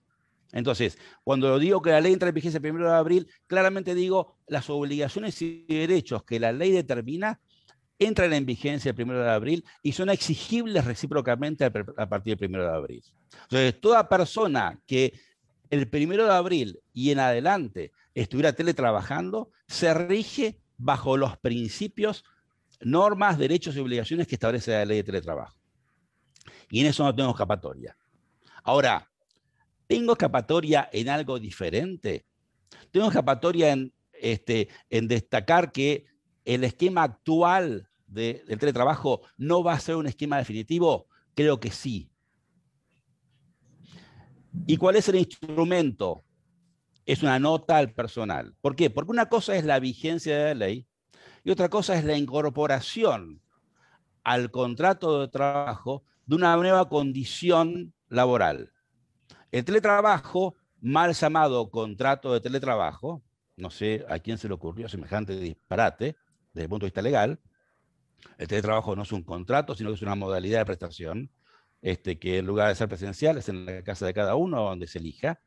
[0.52, 4.38] Entonces, cuando digo que la ley entra en vigencia el 1 de abril, claramente digo
[4.48, 7.40] las obligaciones y derechos que la ley determina
[8.00, 12.64] entran en vigencia el 1 de abril y son exigibles recíprocamente a partir del 1
[12.64, 13.04] de abril.
[13.44, 15.14] Entonces, toda persona que
[15.70, 22.24] el 1 de abril y en adelante estuviera teletrabajando, se rige bajo los principios,
[22.82, 25.58] normas, derechos y obligaciones que establece la ley de teletrabajo.
[26.70, 27.96] Y en eso no tengo escapatoria.
[28.64, 29.10] Ahora,
[29.88, 32.26] ¿Tengo escapatoria en algo diferente?
[32.92, 36.06] ¿Tengo escapatoria en, este, en destacar que
[36.44, 41.08] el esquema actual del teletrabajo no va a ser un esquema definitivo?
[41.34, 42.10] Creo que sí.
[44.68, 46.24] ¿Y cuál es el instrumento?
[47.06, 48.56] Es una nota al personal.
[48.62, 48.90] ¿Por qué?
[48.90, 50.88] Porque una cosa es la vigencia de la ley
[51.44, 53.42] y otra cosa es la incorporación
[54.24, 58.72] al contrato de trabajo de una nueva condición laboral.
[59.56, 63.24] El teletrabajo, mal llamado contrato de teletrabajo,
[63.56, 66.18] no sé a quién se le ocurrió semejante disparate
[66.52, 67.40] desde el punto de vista legal.
[68.38, 71.32] El teletrabajo no es un contrato, sino que es una modalidad de prestación,
[71.82, 74.88] este, que en lugar de ser presencial es en la casa de cada uno donde
[74.88, 75.40] se elija,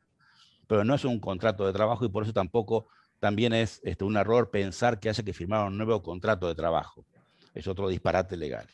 [0.65, 2.87] pero no es un contrato de trabajo y por eso tampoco
[3.19, 7.05] también es este, un error pensar que haya que firmar un nuevo contrato de trabajo.
[7.53, 8.65] Es otro disparate legal.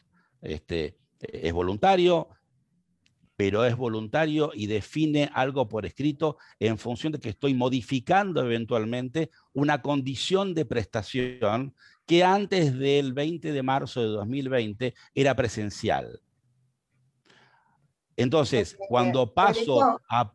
[0.41, 2.29] Este, es voluntario,
[3.35, 9.29] pero es voluntario y define algo por escrito en función de que estoy modificando eventualmente
[9.53, 16.21] una condición de prestación que antes del 20 de marzo de 2020 era presencial.
[18.15, 20.31] Entonces, cuando paso a...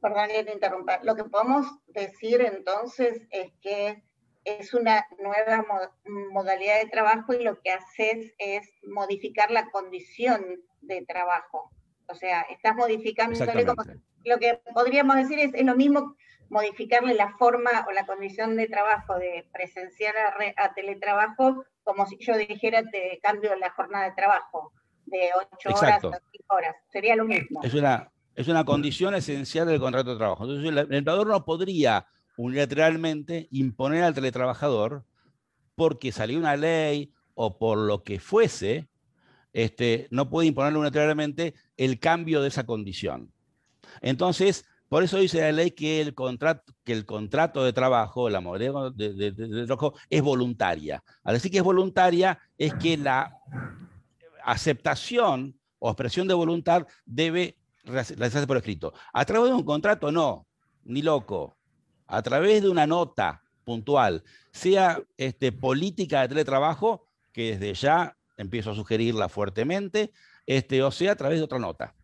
[0.00, 1.00] Perdón que te interrumpa.
[1.02, 4.02] Lo que podemos decir entonces es que
[4.44, 5.66] es una nueva
[6.32, 10.42] modalidad de trabajo y lo que haces es modificar la condición
[10.80, 11.70] de trabajo.
[12.10, 13.82] O sea, estás modificándole como,
[14.24, 16.16] lo que podríamos decir es, es, lo mismo
[16.48, 20.14] modificarle la forma o la condición de trabajo de presencial
[20.56, 24.72] a, teletrabajo, como si yo dijera te cambio la jornada de trabajo
[25.06, 26.76] de 8 horas a 5 horas.
[26.88, 27.60] Sería lo mismo.
[27.62, 30.44] Es una, es una condición esencial del contrato de trabajo.
[30.44, 35.04] Entonces, el, el empleador no podría unilateralmente imponer al teletrabajador
[35.74, 38.89] porque salió una ley o por lo que fuese,
[39.52, 43.32] este, no puede imponerle unilateralmente el cambio de esa condición.
[44.00, 48.40] Entonces, por eso dice la ley que el contrato, que el contrato de trabajo, la
[48.40, 49.32] modalidad de,
[49.66, 51.02] trabajo, es voluntaria.
[51.22, 53.32] Al decir que es voluntaria, es que la
[54.44, 58.92] aceptación o expresión de voluntad debe realizarse por escrito.
[59.12, 60.48] A través de un contrato, no,
[60.82, 61.56] ni loco.
[62.08, 68.70] A través de una nota puntual, sea este, política de teletrabajo, que desde ya empiezo
[68.70, 70.12] a sugerirla fuertemente,
[70.46, 71.94] este, o sea, a través de otra nota.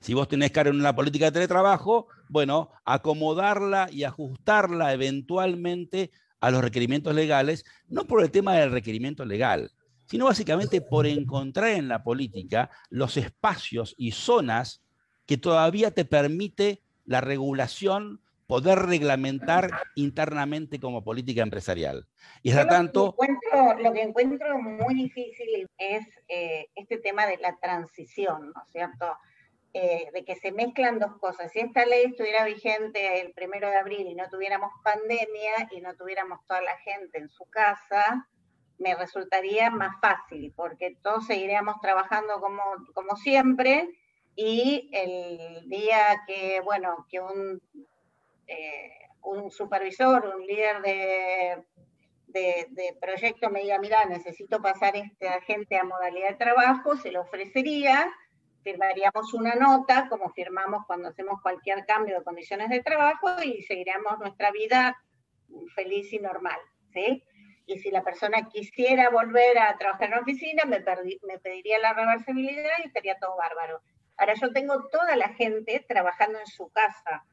[0.00, 6.50] Si vos tenés que en una política de teletrabajo, bueno, acomodarla y ajustarla eventualmente a
[6.50, 9.72] los requerimientos legales, no por el tema del requerimiento legal,
[10.06, 14.82] sino básicamente por encontrar en la política los espacios y zonas
[15.26, 22.08] que todavía te permite la regulación poder reglamentar internamente como política empresarial.
[22.42, 23.14] Y es tanto...
[23.80, 29.16] Lo que, encuentro, muy difícil es eh, este tema de la transición, ¿no es cierto?
[29.74, 31.52] eh, de que se mezclan dos cosas.
[31.52, 35.94] Si esta ley estuviera vigente el primero de abril y no tuviéramos pandemia y no
[35.94, 38.26] tuviéramos toda la gente en su casa,
[38.78, 42.62] me resultaría más fácil, porque todos seguiríamos trabajando como,
[42.94, 43.88] como siempre
[44.34, 47.60] y el día que, bueno, que un,
[48.48, 48.90] eh,
[49.22, 51.64] un supervisor, un líder de,
[52.26, 57.22] de, proyecto me diga, mira, necesito pasar esta gente a modalidad de trabajo, se lo
[57.22, 58.10] ofrecería,
[58.62, 64.18] firmaríamos una nota, como firmamos cuando hacemos cualquier cambio de condiciones de trabajo y seguiríamos
[64.18, 64.96] nuestra vida
[65.74, 66.58] feliz y normal,
[66.92, 67.24] ¿sí?
[67.66, 70.82] Y si la persona quisiera volver a trabajar en la oficina, me,
[71.26, 73.82] me pediría la reversibilidad y estaría todo bárbaro.
[74.16, 77.24] Ahora yo tengo toda la gente trabajando en su casa.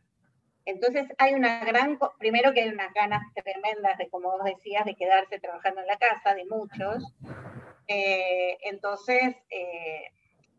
[0.65, 4.95] Entonces hay una gran, primero que hay unas ganas tremendas de, como vos decías, de
[4.95, 7.03] quedarse trabajando en la casa, de muchos.
[7.87, 10.05] Eh, entonces, eh,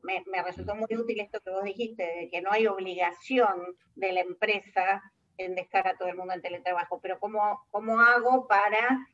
[0.02, 4.20] me, resultó muy útil esto que vos dijiste, de que no hay obligación de la
[4.20, 5.02] empresa
[5.38, 9.06] en dejar a todo el mundo en teletrabajo, pero ¿cómo, cómo hago para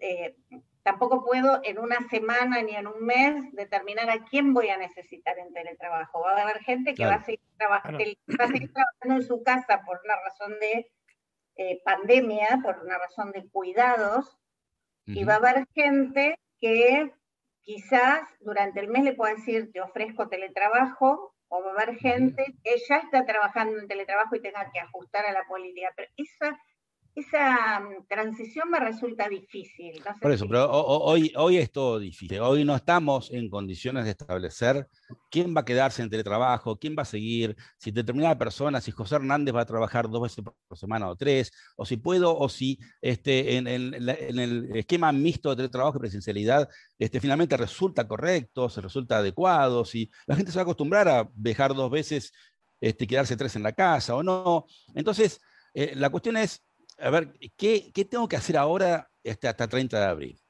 [0.00, 0.36] eh,
[0.82, 5.38] tampoco puedo en una semana ni en un mes determinar a quién voy a necesitar
[5.38, 6.20] en teletrabajo.
[6.20, 8.02] Va a haber gente que va, a seguir trabajando
[9.04, 10.90] en su casa por una razón de
[11.56, 14.38] eh, pandemia, por una razón de cuidados,
[15.04, 17.12] y va a haber gente que
[17.62, 22.44] quizás durante el mes le pueda decir, te ofrezco teletrabajo, o va a haber gente
[22.64, 25.92] que ya está trabajando en teletrabajo y tenga que ajustar a la política.
[25.94, 26.58] Pero esa
[27.14, 30.02] esa mm, transición me resulta difícil.
[30.20, 32.40] Por eso, pero hoy, hoy es todo difícil.
[32.40, 34.88] Hoy no estamos en condiciones de establecer
[35.30, 39.16] quién va a quedarse en teletrabajo, quién va a seguir, si determinada persona, si José
[39.16, 42.78] Hernández va a trabajar dos veces por semana o tres, o si puedo, o si
[43.02, 49.18] este, en, el esquema mixto de teletrabajo y presencialidad este, finalmente resulta correcto, se resulta
[49.18, 52.32] adecuado, si la gente se va a acostumbrar a dejar dos veces,
[52.80, 54.66] este, quedarse tres en la casa o no.
[54.94, 55.40] Entonces,
[55.74, 56.62] eh, la cuestión es
[56.98, 60.42] a ver, ¿qué, tengo que hacer ahora este, hasta 30 de abril?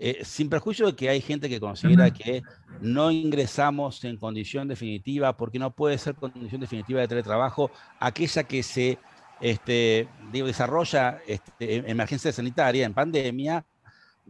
[0.00, 2.42] Eh, sin perjuicio de que hay gente que considera que
[2.80, 8.62] no ingresamos en condición definitiva, porque no puede ser condición definitiva de teletrabajo aquella que
[8.62, 8.98] se
[9.40, 13.66] este, desarrolla este, en emergencia sanitaria, en pandemia,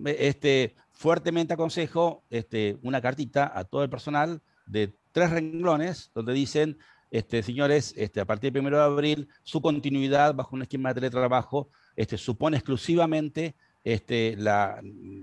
[0.04, 6.78] este, fuertemente aconsejo este, una cartita a todo el personal de tres renglones donde dicen
[7.10, 10.96] este, señores, este, a partir del 1 de abril, su continuidad bajo un esquema de
[10.96, 14.80] teletrabajo este, supone exclusivamente este, la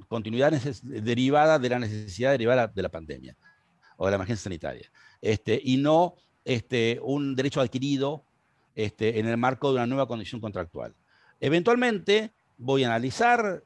[0.08, 0.52] continuidad
[0.84, 3.36] derivada de la necesidad derivada de la pandemia
[3.98, 4.90] o de la emergencia sanitaria,
[5.22, 8.24] este, y no este, un derecho adquirido
[8.76, 10.94] este, en el marco de una nueva condición contractual.
[11.40, 13.64] Eventualmente voy a analizar,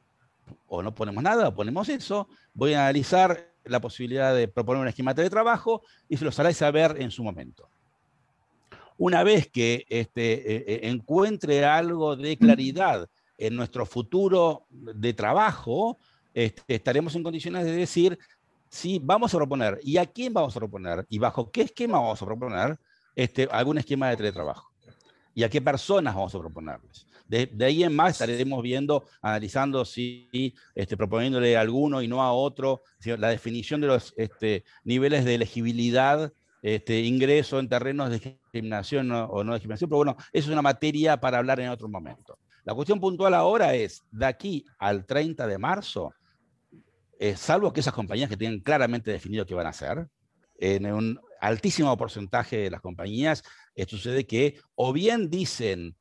[0.68, 4.88] o no ponemos nada, o ponemos eso, voy a analizar la posibilidad de proponer un
[4.88, 7.68] esquema de trabajo y se los haré saber en su momento.
[9.00, 13.08] Una vez que este, e, e, encuentre algo de claridad
[13.38, 15.96] en nuestro futuro de trabajo,
[16.34, 18.18] este, estaremos en condiciones de decir
[18.68, 22.20] si vamos a proponer y a quién vamos a proponer y bajo qué esquema vamos
[22.20, 22.78] a proponer
[23.16, 24.70] este, algún esquema de teletrabajo
[25.34, 27.06] y a qué personas vamos a proponerles.
[27.26, 32.34] De, ahí en más estaremos viendo, analizando si este, proponiéndole a alguno y no a
[32.34, 39.10] otro, la definición de los este, niveles de elegibilidad este, ingreso en terrenos de discriminación
[39.12, 42.38] o no discriminación, pero bueno, eso es una materia para hablar en otro momento.
[42.64, 46.12] La cuestión puntual ahora es, de aquí al 30 de marzo,
[47.18, 50.08] eh, salvo que esas compañías que tienen claramente definido qué van a hacer,
[50.58, 53.42] en un altísimo porcentaje de las compañías
[53.88, 55.96] sucede que o bien dicen,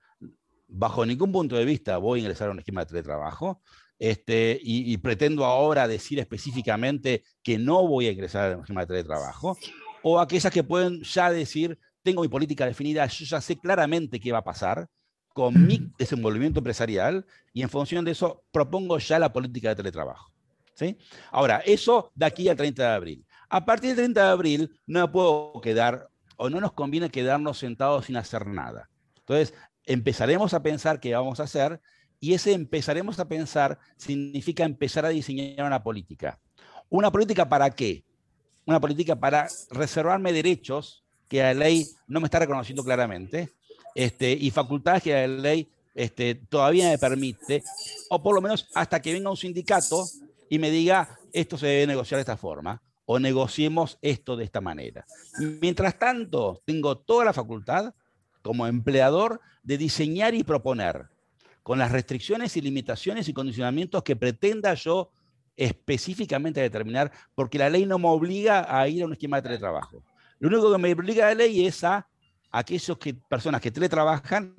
[0.67, 3.61] bajo ningún punto de vista voy a ingresar a un esquema de teletrabajo,
[3.97, 8.81] este, y, y, pretendo ahora decir específicamente que no voy a ingresar a un esquema
[8.81, 9.57] de teletrabajo,
[10.03, 14.31] o aquellas que pueden ya decir, tengo mi política definida, yo ya sé claramente qué
[14.31, 14.87] va a pasar
[15.33, 20.31] con mi desenvolvimiento empresarial y en función de eso propongo ya la política de teletrabajo.
[20.73, 20.97] ¿sí?
[21.31, 23.25] Ahora, eso de aquí al 30 de abril.
[23.49, 28.05] A partir del 30 de abril no puedo quedar o no nos conviene quedarnos sentados
[28.05, 28.89] sin hacer nada.
[29.17, 29.53] Entonces,
[29.85, 31.81] empezaremos a pensar qué vamos a hacer
[32.19, 36.39] y ese empezaremos a pensar significa empezar a diseñar una política.
[36.89, 38.03] ¿Una política para qué?
[38.69, 43.49] Una política para reservarme derechos que la ley no me está reconociendo claramente
[43.95, 47.63] este, y facultades que la ley este, todavía me permite,
[48.09, 50.05] o por lo menos hasta que venga un sindicato
[50.49, 54.61] y me diga esto se debe negociar de esta forma o negociemos esto de esta
[54.61, 55.03] manera.
[55.61, 57.95] Mientras tanto, tengo toda la facultad
[58.43, 61.07] como empleador de diseñar y proponer
[61.63, 65.11] con las restricciones y limitaciones y condicionamientos que pretenda yo
[65.59, 69.43] específicamente a determinar, porque la ley no me obliga a ir a un esquema de
[69.43, 70.01] teletrabajo.
[70.39, 72.07] Lo único que me obliga la ley es a
[72.49, 74.55] aquellas que, personas que teletrabajan,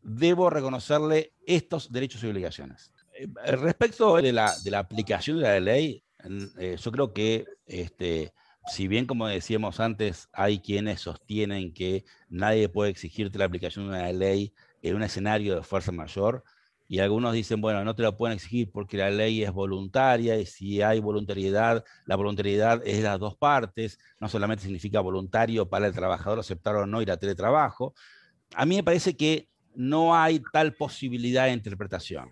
[0.00, 2.92] debo reconocerle estos derechos y obligaciones.
[3.14, 3.26] Eh,
[3.56, 6.04] respecto de la, de la aplicación de la ley,
[6.58, 8.32] eh, yo creo que, este,
[8.68, 13.90] si bien como decíamos antes, hay quienes sostienen que nadie puede exigirte la aplicación de
[13.90, 16.44] una ley en un escenario de fuerza mayor,
[16.90, 20.46] y algunos dicen, bueno, no te lo pueden exigir porque la ley es voluntaria y
[20.46, 25.92] si hay voluntariedad, la voluntariedad es las dos partes, no solamente significa voluntario para el
[25.92, 27.94] trabajador aceptar o no ir a teletrabajo.
[28.54, 32.30] A mí me parece que no hay tal posibilidad de interpretación.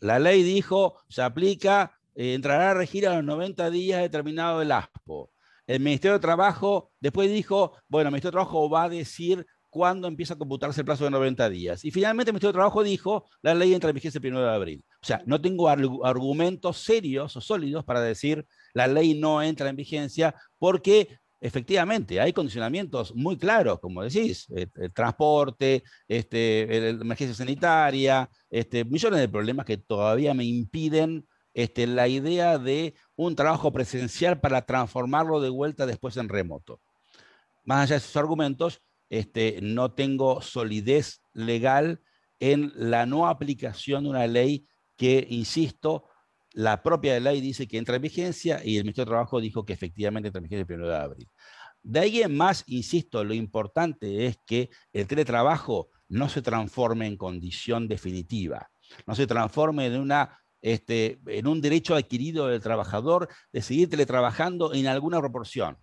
[0.00, 4.72] La ley dijo, se aplica, eh, entrará a regir a los 90 días determinado el
[4.72, 5.30] ASPO.
[5.66, 10.08] El Ministerio de Trabajo después dijo, bueno, el Ministerio de Trabajo va a decir cuándo
[10.08, 11.84] empieza a computarse el plazo de 90 días.
[11.84, 14.50] Y finalmente el Ministerio de Trabajo dijo, la ley entra en vigencia el 1 de
[14.50, 14.84] abril.
[15.02, 19.76] O sea, no tengo argumentos serios o sólidos para decir la ley no entra en
[19.76, 28.84] vigencia porque efectivamente hay condicionamientos muy claros, como decís, eh, transporte, este, emergencia sanitaria, este,
[28.84, 34.66] millones de problemas que todavía me impiden este, la idea de un trabajo presencial para
[34.66, 36.80] transformarlo de vuelta después en remoto.
[37.64, 42.00] Más allá de esos argumentos, este, no tengo solidez legal
[42.38, 46.08] en la no aplicación de una ley que, insisto,
[46.52, 49.72] la propia ley dice que entra en vigencia y el Ministerio de Trabajo dijo que
[49.72, 51.28] efectivamente entra en vigencia el 1 de abril.
[51.82, 57.16] De ahí en más, insisto, lo importante es que el teletrabajo no se transforme en
[57.16, 58.70] condición definitiva,
[59.06, 64.74] no se transforme en, una, este, en un derecho adquirido del trabajador de seguir teletrabajando
[64.74, 65.78] en alguna proporción.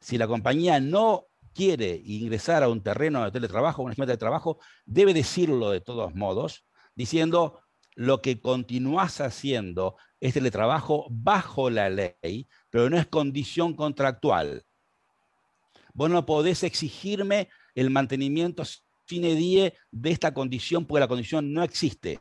[0.00, 4.58] Si la compañía no quiere ingresar a un terreno de teletrabajo, un esquema de trabajo,
[4.84, 7.60] debe decirlo de todos modos, diciendo
[7.94, 14.64] lo que continúas haciendo es teletrabajo bajo la ley, pero no es condición contractual.
[15.92, 18.62] Vos no podés exigirme el mantenimiento
[19.06, 22.20] sine die de esta condición porque la condición no existe.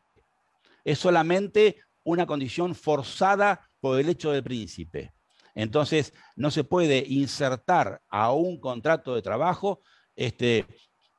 [0.83, 5.13] Es solamente una condición forzada por el hecho del príncipe.
[5.55, 9.81] Entonces, no se puede insertar a un contrato de trabajo
[10.15, 10.65] este,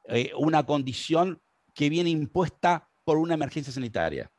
[0.08, 1.40] eh, una condición
[1.74, 4.30] que viene impuesta por una emergencia sanitaria.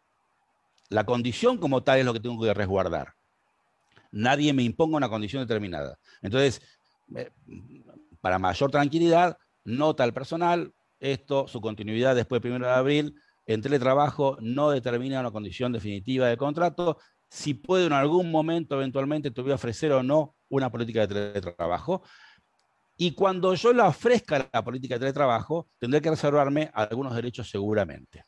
[0.89, 3.13] La condición como tal es lo que tengo que resguardar.
[4.11, 5.97] Nadie me imponga una condición determinada.
[6.21, 6.61] Entonces,
[7.15, 7.31] eh,
[8.19, 13.15] para mayor tranquilidad, nota al personal, esto, su continuidad después del 1 de abril,
[13.45, 16.97] en teletrabajo no determina una condición definitiva de contrato,
[17.31, 21.31] si puedo en algún momento eventualmente te voy a ofrecer o no una política de
[21.31, 22.03] teletrabajo.
[22.97, 28.25] Y cuando yo la ofrezca la política de teletrabajo, tendré que reservarme algunos derechos seguramente.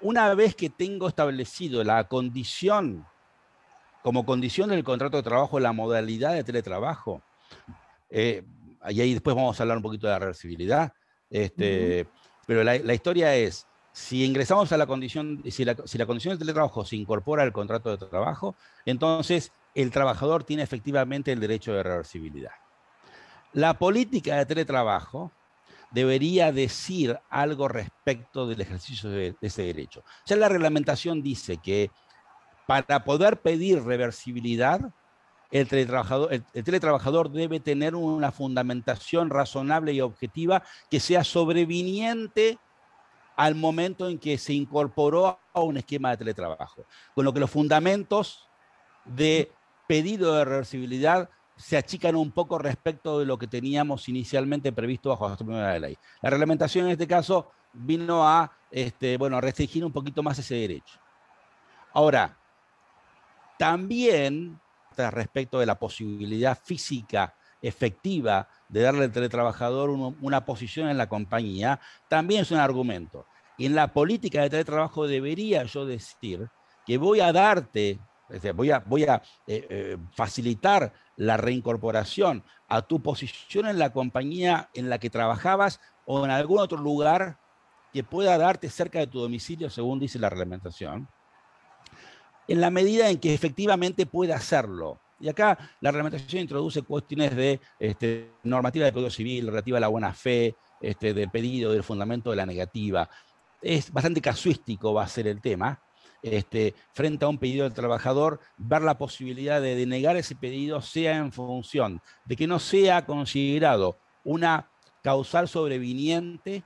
[0.00, 3.06] Una vez que tengo establecido la condición,
[4.02, 7.22] como condición del contrato de trabajo, la modalidad de teletrabajo,
[8.10, 8.42] eh,
[8.90, 10.92] y ahí después vamos a hablar un poquito de la reversibilidad,
[11.30, 12.08] este,
[12.48, 16.84] pero la, la historia es, si ingresamos a la condición, si la, condición de teletrabajo
[16.84, 22.50] se incorpora al contrato de trabajo, entonces el trabajador tiene efectivamente el derecho de reversibilidad.
[23.52, 25.30] La política de teletrabajo
[25.92, 30.02] debería decir algo respecto del ejercicio de, ese derecho.
[30.26, 31.92] Ya la reglamentación dice que
[32.66, 34.80] para poder pedir reversibilidad,
[35.52, 42.58] el teletrabajador, el teletrabajador debe tener una fundamentación razonable y objetiva que sea sobreviniente
[43.36, 47.50] al momento en que se incorporó a un esquema de teletrabajo, con lo que los
[47.50, 48.48] fundamentos
[49.04, 49.52] de
[49.86, 55.28] pedido de reversibilidad se achican un poco respecto de lo que teníamos inicialmente previsto bajo
[55.28, 55.96] la primera ley.
[56.20, 60.98] La reglamentación en este caso vino a este, bueno, restringir un poquito más ese derecho.
[61.92, 62.36] Ahora,
[63.58, 64.60] también
[64.96, 71.78] respecto de la posibilidad física efectiva de darle al teletrabajador una posición en la compañía,
[72.08, 73.24] también es un argumento.
[73.56, 76.50] Y en la política de teletrabajo debería yo decir
[76.84, 78.00] que voy a darte,
[78.56, 78.82] voy a,
[79.46, 85.78] eh, eh, facilitar la reincorporación a tu posición en la compañía en la que trabajabas
[86.04, 87.38] o en algún otro lugar
[87.92, 91.06] que pueda darte cerca de tu domicilio, según dice la reglamentación,
[92.48, 94.98] en la medida en que efectivamente pueda hacerlo.
[95.24, 99.88] Y acá la reglamentación introduce cuestiones de este, normativa de código civil relativa a la
[99.88, 103.08] buena fe, este, del pedido, del fundamento de la negativa.
[103.62, 105.82] Es bastante casuístico va a ser el tema.
[106.22, 111.16] Este, frente a un pedido del trabajador, ver la posibilidad de denegar ese pedido sea
[111.16, 114.68] en función de que no sea considerado una
[115.02, 116.64] causal sobreviniente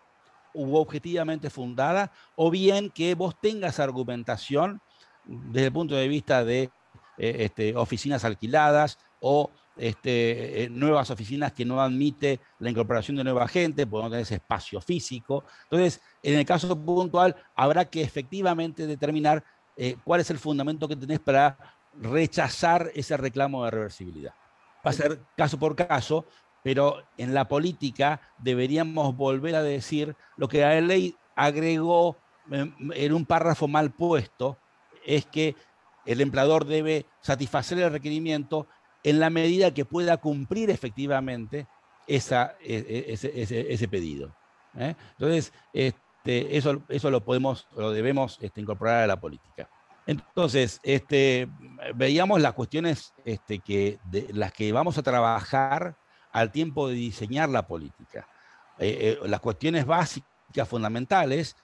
[0.53, 4.81] u objetivamente fundada, o bien que vos tengas argumentación
[5.25, 6.73] desde el punto de vista de
[7.19, 13.47] este, oficinas alquiladas o este, eh, nuevas oficinas que no admite la incorporación de nueva
[13.47, 15.45] gente, porque no tenés espacio físico.
[15.65, 19.45] Entonces, en el caso puntual, habrá que efectivamente determinar
[19.77, 21.57] eh, cuál es el fundamento que tenés para
[21.95, 24.35] rechazar ese reclamo de reversibilidad.
[24.85, 26.27] Va a ser caso por caso,
[26.63, 32.17] pero en la política deberíamos volver a decir lo que la ley agregó
[32.51, 34.59] en un párrafo mal puesto,
[35.05, 35.55] es que
[36.09, 38.67] el empleador debe satisfacer el requerimiento
[39.03, 41.67] en la medida que pueda cumplir efectivamente
[42.07, 44.35] esa, e, e, ese, pedido.
[44.79, 44.95] ¿eh?
[45.13, 49.69] Entonces, este, eso, eso lo podemos, lo debemos este, incorporar a la política.
[50.07, 51.47] Entonces, este,
[51.95, 53.13] veíamos las cuestiones
[53.67, 55.95] que, de, las que vamos a trabajar
[56.33, 58.27] al tiempo de diseñar la política.
[58.79, 61.55] Eh, eh, las cuestiones básicas, fundamentales,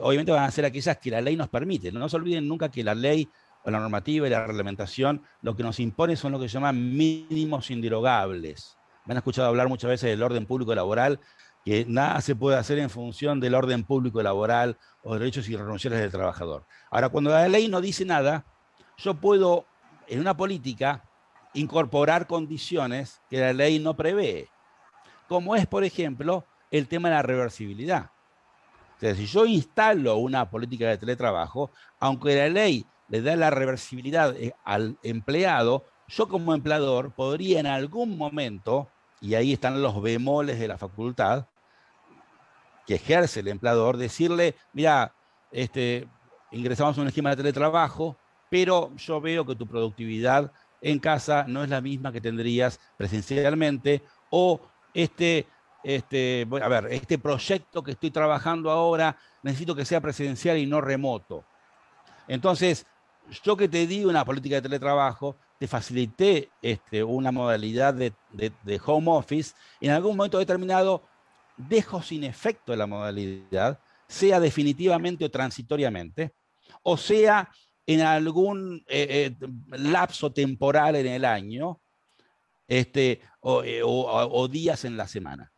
[0.00, 1.92] obviamente van a ser aquellas que la ley nos permite.
[1.92, 3.28] No, no se olviden nunca que la ley
[3.64, 7.70] la normativa y la reglamentación lo que nos impone son lo que se llaman mínimos
[7.70, 8.76] indirogables.
[9.04, 11.20] Me han escuchado hablar muchas veces del orden público laboral,
[11.64, 16.10] que nada se puede hacer en función del orden público laboral o derechos irrenunciables del
[16.10, 16.64] trabajador.
[16.90, 18.46] Ahora, cuando la ley no dice nada,
[18.96, 19.66] yo puedo,
[20.08, 21.04] en una política,
[21.52, 24.48] incorporar condiciones que la ley no prevé,
[25.28, 28.10] como es, por ejemplo, el tema de la reversibilidad.
[28.96, 33.50] O sea, si yo instalo una política de teletrabajo, aunque la ley le da la
[33.50, 38.88] reversibilidad eh, al empleado, yo como empleador podría en algún momento,
[39.20, 41.46] y ahí están los bemoles de la facultad,
[42.86, 45.12] que ejerce el empleador, decirle, mira,
[45.50, 46.08] este,
[46.52, 48.16] ingresamos a un esquema de teletrabajo,
[48.48, 50.50] pero yo veo que tu productividad
[50.80, 54.60] en casa no es la misma que tendrías presencialmente, o
[54.94, 55.46] este,
[55.82, 60.80] este, a ver, este proyecto que estoy trabajando ahora necesito que sea presencial y no
[60.80, 61.44] remoto.
[62.28, 62.86] Entonces,
[63.44, 69.10] yo que te di una política de teletrabajo, te facilité este, una modalidad de, home
[69.10, 71.04] office, en algún momento determinado
[71.56, 73.78] dejo sin efecto la modalidad,
[74.08, 76.32] sea definitivamente o transitoriamente,
[76.82, 77.50] o sea
[77.86, 81.80] en algún eh, eh, lapso temporal en el año,
[82.68, 83.20] este,
[83.64, 85.52] eh, o, días en la semana.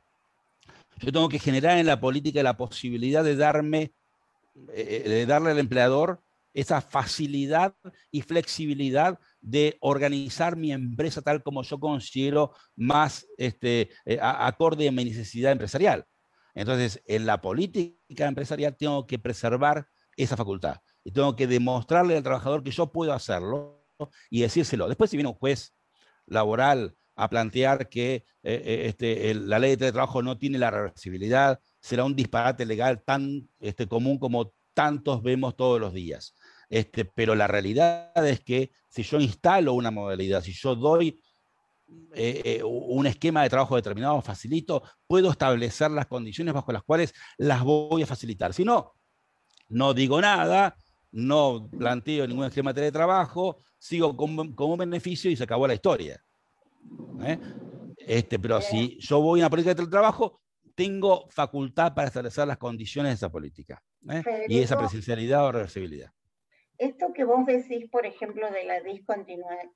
[0.99, 3.93] Yo tengo que generar en la política la posibilidad de darme,
[4.55, 6.23] de darle al empleador
[6.55, 7.74] esa facilidad
[8.11, 14.92] y flexibilidad de organizar mi empresa tal como yo considero más este, eh, acorde a
[14.92, 16.05] mi necesidad empresarial.
[16.55, 19.86] Entonces, en la política empresarial tengo que preservar
[20.16, 23.86] esa facultad y tengo que demostrarle al trabajador que yo puedo hacerlo
[24.30, 24.88] y decírselo.
[24.88, 25.74] Después, si viene un juez
[26.26, 31.61] laboral a plantear que eh, eh, este, la ley de teletrabajo no tiene la reversibilidad,
[31.80, 36.34] será un disparate legal tan este, común como tantos vemos todos los días.
[36.73, 41.20] Este, pero la realidad es que si yo instalo una modalidad, si yo doy
[42.14, 47.12] eh, eh, un esquema de trabajo determinado, facilito, puedo establecer las condiciones bajo las cuales
[47.37, 48.55] las voy a facilitar.
[48.55, 48.95] Si no,
[49.68, 50.75] no digo nada,
[51.11, 56.25] no planteo ningún esquema de teletrabajo, sigo con, un beneficio y se acabó la historia.
[57.23, 57.39] ¿eh?
[57.99, 60.41] Este, pero si yo voy a una política de teletrabajo,
[60.75, 63.83] tengo facultad para establecer las condiciones de esa política
[64.49, 66.11] y esa presencialidad o reversibilidad
[66.83, 69.68] esto que vos decís, por ejemplo, de la discontinuidad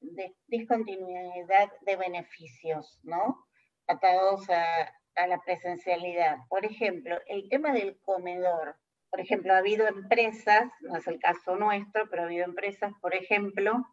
[1.83, 3.47] de, beneficios, ¿no?
[3.87, 4.93] Atados a,
[5.29, 6.39] la presencialidad.
[6.49, 8.77] Por ejemplo, el tema del comedor.
[9.09, 13.15] Por ejemplo, ha habido empresas, no es el caso nuestro, pero ha habido empresas, por
[13.15, 13.87] ejemplo,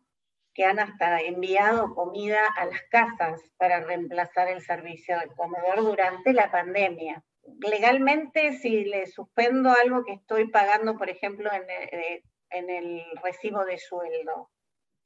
[0.54, 6.34] que han hasta enviado comida a las casas para reemplazar el servicio de comedor durante
[6.34, 7.24] la pandemia.
[7.62, 12.24] Legalmente, si le suspendo algo que estoy pagando, por ejemplo, en, eh,
[12.54, 14.50] en el recibo de sueldo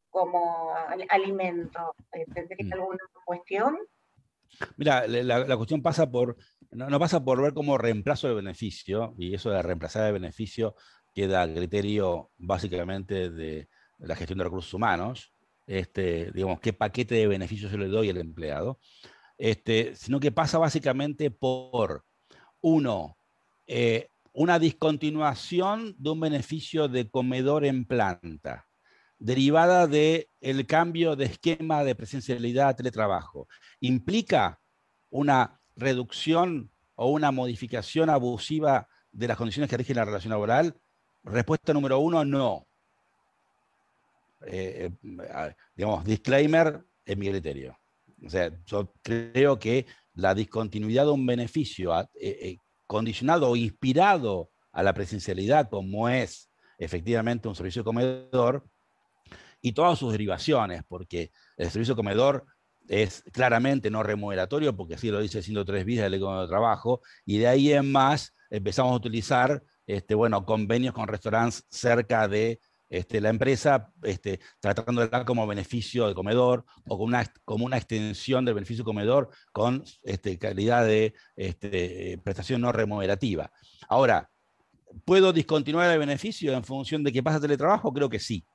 [0.09, 0.73] como
[1.09, 1.93] alimento.
[2.13, 2.73] Eh, ¿Tendría mm.
[2.73, 3.77] alguna cuestión?
[4.77, 6.37] Mira, la, cuestión pasa por,
[6.71, 10.75] no, pasa por ver como reemplazo de beneficio, y eso de reemplazar el beneficio
[11.13, 13.67] queda a criterio básicamente de
[13.99, 15.33] la gestión de recursos humanos,
[15.65, 18.79] este, digamos, qué paquete de beneficios yo le doy al empleado,
[19.37, 22.05] este, sino que pasa básicamente por,
[22.61, 23.17] uno,
[23.67, 28.67] eh, una discontinuación de un beneficio de comedor en planta,
[29.17, 33.47] derivada del el cambio de esquema de presencialidad a teletrabajo.
[33.79, 34.59] ¿Implica
[35.09, 40.79] una reducción o una modificación abusiva de las condiciones que rigen la relación laboral?
[41.23, 42.67] Respuesta número uno, no.
[44.45, 47.75] Eh, eh, digamos, disclaimer en mi criterio.
[48.23, 54.81] O sea, yo creo que la discontinuidad de un beneficio eh, condicionado o inspirado a
[54.81, 58.65] la presencialidad, como es efectivamente un servicio de comedor,
[59.61, 62.45] y todas sus derivaciones, porque el servicio de comedor
[62.87, 67.39] es claramente no remuneratorio, porque así lo dice 103 bis del Código de Trabajo, y
[67.39, 72.59] de ahí en más empezamos a utilizar este, bueno, convenios con restaurantes cerca de
[72.89, 78.45] este, la empresa, este, dar como beneficio de comedor o como una, como una extensión
[78.45, 83.51] del beneficio de comedor con este, calidad de este, prestación no remunerativa.
[83.89, 84.29] Ahora,
[85.05, 87.93] ¿puedo discontinuar el beneficio en función de que pasa teletrabajo?
[87.93, 88.45] Creo que sí.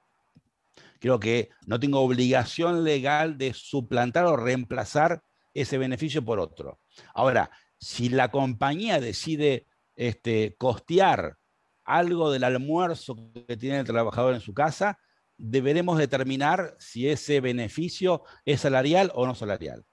[0.99, 5.23] Creo que no tengo obligación legal de suplantar o reemplazar
[5.53, 6.81] ese beneficio por otro.
[7.15, 9.67] Ahora, si la compañía decide
[10.57, 11.37] costear
[11.85, 13.17] algo del almuerzo
[13.47, 14.99] que tiene el trabajador en su casa,
[15.37, 19.85] deberemos determinar si ese beneficio es salarial o no salarial.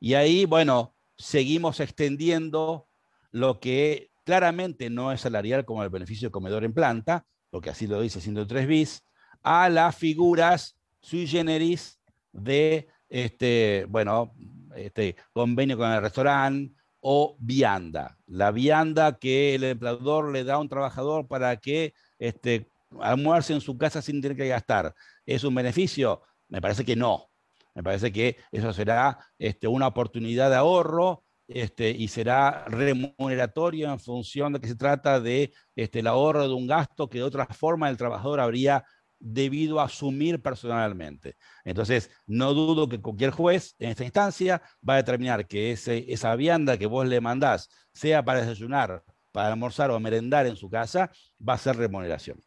[0.00, 2.88] Y ahí, bueno, seguimos extendiendo
[3.30, 7.86] lo que claramente no es salarial como el beneficio de comedor en planta, porque así
[7.86, 9.04] lo dice 103 bis,
[9.42, 12.00] a las figuras sui generis
[12.32, 14.34] de este, bueno,
[14.74, 18.16] este convenio con el restaurante o vianda.
[18.26, 23.60] La vianda que el empleador le da a un trabajador para que este, almuerce en
[23.60, 24.94] su casa sin tener que gastar.
[25.26, 26.22] ¿Es un beneficio?
[26.48, 27.28] Me parece que no.
[27.74, 33.98] Me parece que eso será este, una oportunidad de ahorro este, y será remuneratorio en
[33.98, 37.46] función de que se trata de este, el ahorro de un gasto que de otra
[37.46, 38.84] forma el trabajador habría
[39.22, 41.36] debido a asumir personalmente.
[41.64, 46.34] Entonces, no dudo que cualquier juez en esta instancia va a determinar que ese, esa
[46.34, 51.10] vianda que vos le mandás, sea para desayunar, para almorzar o merendar en su casa,
[51.46, 52.42] va a ser remuneración.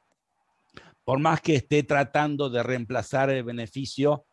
[1.05, 4.26] Por más que esté tratando de reemplazar el beneficio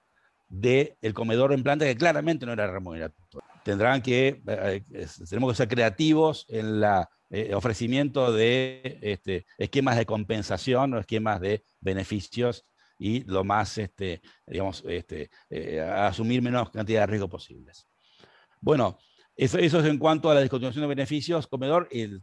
[0.49, 3.43] del comedor en planta, que claramente no era remuneratorio.
[3.65, 9.97] Tendrán que, eh, eh, tenemos que ser creativos en la eh, ofrecimiento de este, esquemas
[9.97, 12.67] de compensación o esquemas de beneficios
[12.99, 17.89] y lo más, este, digamos, este, eh, asumir menos cantidad de riesgo posibles.
[18.61, 18.99] Bueno,
[19.35, 22.23] eso, es en cuanto a la discontinuación de beneficios, comedor, y el,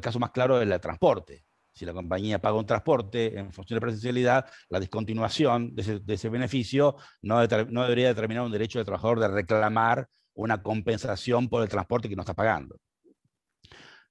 [0.00, 1.44] caso más claro es el transporte.
[1.72, 6.14] Si la compañía paga un transporte en función de presencialidad, la discontinuación de ese, de
[6.14, 11.62] ese beneficio no, no debería determinar un derecho del trabajador de reclamar una compensación por
[11.62, 12.76] el transporte que no está pagando.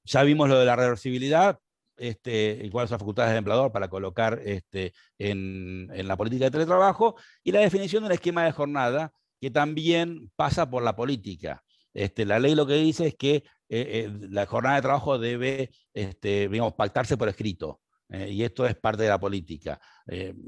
[0.08, 1.60] Ya vimos lo de la reversibilidad,
[1.98, 6.52] este, y cuáles son las facultades del empleador para colocar este, en, la política de
[6.52, 11.62] teletrabajo, y la definición de un esquema de jornada que también pasa por la política.
[11.94, 15.72] Este, la ley lo que dice es que eh, eh, la jornada de trabajo debe
[15.94, 19.80] este, pactarse por escrito, eh, y esto es parte de la política.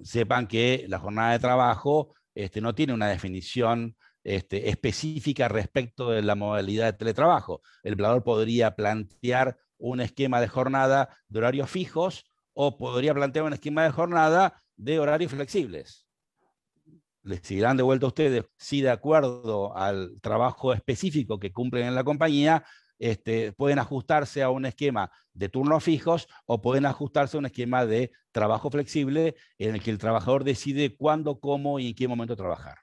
[0.03, 2.15] sepan que la jornada de trabajo
[2.61, 7.61] no tiene una definición este, específica respecto de la modalidad de teletrabajo.
[7.83, 13.53] El empleador podría plantear un esquema de jornada de horarios fijos o podría plantear un
[13.53, 16.05] esquema de jornada de horarios flexibles.
[17.23, 21.95] Les seguirán de vuelta a ustedes si de acuerdo al trabajo específico que cumplen en
[21.95, 22.63] la compañía,
[22.97, 27.85] este, pueden ajustarse a un esquema de turnos fijos o pueden ajustarse a un esquema
[27.85, 32.35] de trabajo flexible en el que el trabajador decide cuándo, cómo y en qué momento
[32.35, 32.79] trabajar.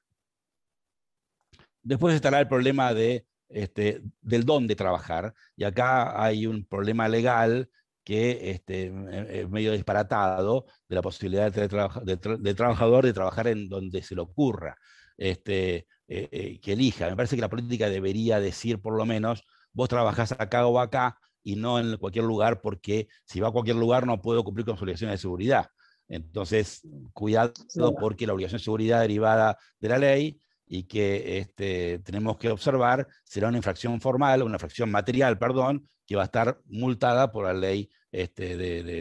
[1.87, 7.71] Después estará el problema de, este, del dónde trabajar, y acá hay un problema legal
[8.03, 8.93] que este,
[9.41, 14.77] es medio disparatado de la posibilidad del, trabajador de trabajar en donde se le ocurra,
[15.17, 17.09] este, eh, eh, que elija.
[17.09, 21.19] Me parece que la política debería decir por lo menos, vos trabajás acá o acá
[21.45, 24.77] y no en cualquier lugar, porque si va a cualquier lugar no puedo cumplir con
[24.77, 25.67] su obligación de seguridad.
[26.09, 26.83] Entonces,
[27.13, 27.53] cuidado
[28.01, 33.07] porque la obligación de seguridad derivada de la ley y que este, tenemos que observar
[33.25, 37.53] será una infracción formal, una infracción material, perdón, que va a estar multada por la
[37.53, 39.01] ley este, de, de,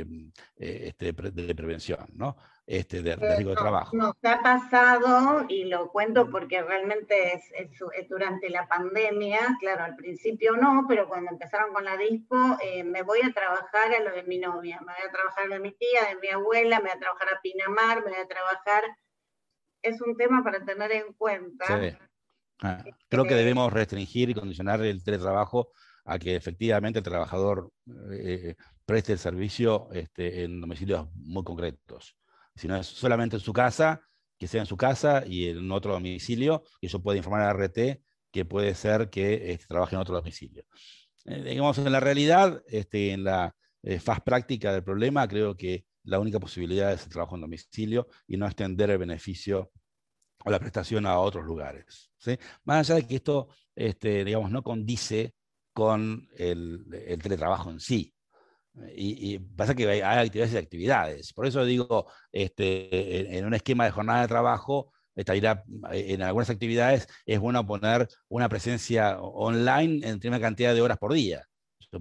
[0.57, 2.35] eh, este, de prevención, ¿no?
[2.67, 3.95] Este, de, riesgo de trabajo.
[3.95, 10.57] Nos ha pasado, y lo cuento porque realmente es, durante la pandemia, claro, al principio
[10.57, 14.23] no, pero cuando empezaron con la dispo, eh, me voy a trabajar a lo de
[14.23, 16.85] mi novia, me voy a trabajar a lo de mi tía, de mi abuela, me
[16.85, 18.83] voy a trabajar a Pinamar, me voy a trabajar
[19.85, 21.99] es un tema para tener en cuenta.
[22.61, 25.71] Ah, creo que este debemos restringir y condicionar el teletrabajo
[26.05, 27.71] a que efectivamente el trabajador
[28.11, 28.55] eh,
[28.85, 32.17] preste el servicio este, en domicilios muy concretos.
[32.55, 34.01] Si no es solamente en su casa,
[34.37, 38.01] que sea en su casa y en otro domicilio, y eso puede informar a RT
[38.31, 40.63] que puede ser que este, trabaje en otro domicilio.
[41.25, 45.85] Eh, digamos, en la realidad, este, en la eh, faz práctica del problema, creo que
[46.05, 49.71] la única posibilidad es el trabajo en domicilio y no extender el beneficio
[50.45, 52.11] o la prestación a otros lugares.
[52.17, 52.37] ¿sí?
[52.63, 55.33] Más allá de que esto, este, digamos, no condice
[55.73, 56.85] con el,
[57.21, 58.13] teletrabajo en sí.
[58.95, 61.33] Y, pasa que hay, actividades y actividades.
[61.33, 67.39] Por eso digo, este, en, un esquema de jornada de trabajo, en algunas actividades es
[67.39, 71.47] bueno poner una presencia online en una cantidad de horas por día.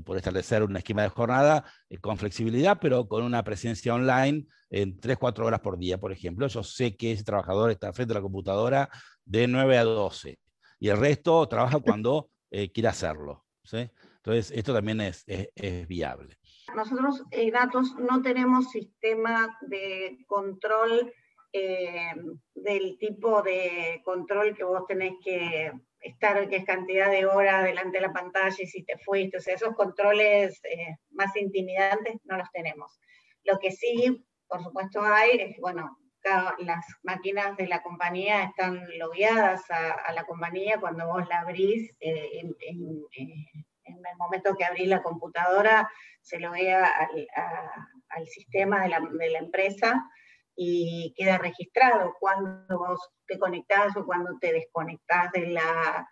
[0.04, 4.98] Por establecer un esquema de jornada eh, con flexibilidad, pero con una presencia online en
[4.98, 6.46] 3, 4 horas por día, por ejemplo.
[6.48, 8.88] Yo sé que ese trabajador está frente a la computadora
[9.24, 10.38] de 9 a 12
[10.80, 13.44] y el resto trabaja cuando eh, quiera hacerlo.
[13.72, 15.24] Entonces, esto también es,
[15.88, 16.36] viable.
[16.74, 21.12] Nosotros en Datos no tenemos sistema de control
[21.56, 22.14] eh,
[22.52, 25.70] del tipo de control que vos tenés que
[26.05, 29.55] estar, es cantidad de horas delante de la pantalla y si te fuiste, o sea,
[29.55, 33.00] esos controles eh, más intimidantes no los tenemos.
[33.42, 35.98] Lo que sí, por supuesto, hay es, bueno,
[36.59, 42.40] las máquinas de la compañía están logueadas a, la compañía cuando vos la abrís, eh,
[42.40, 42.55] en,
[43.86, 45.88] el momento que abrís la computadora,
[46.22, 47.26] se loguea al,
[48.09, 50.02] al sistema de la, de la empresa
[50.57, 56.09] y queda registrado cuando vos te conectás o cuando te desconectás de la,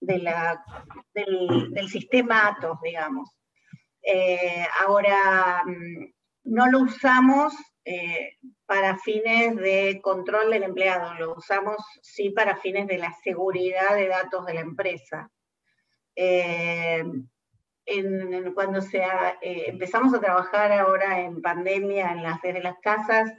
[0.00, 0.64] de la,
[1.14, 3.30] del, sistema Atos, digamos.
[4.02, 6.12] Eh, ahora, mm,
[6.44, 12.86] no lo usamos eh, para fines de control del empleado, lo usamos sí para fines
[12.86, 15.30] de la seguridad de datos de la empresa.
[16.16, 17.04] Eh,
[18.54, 23.32] cuando sea, empezamos a trabajar ahora en pandemia en las, desde las casas,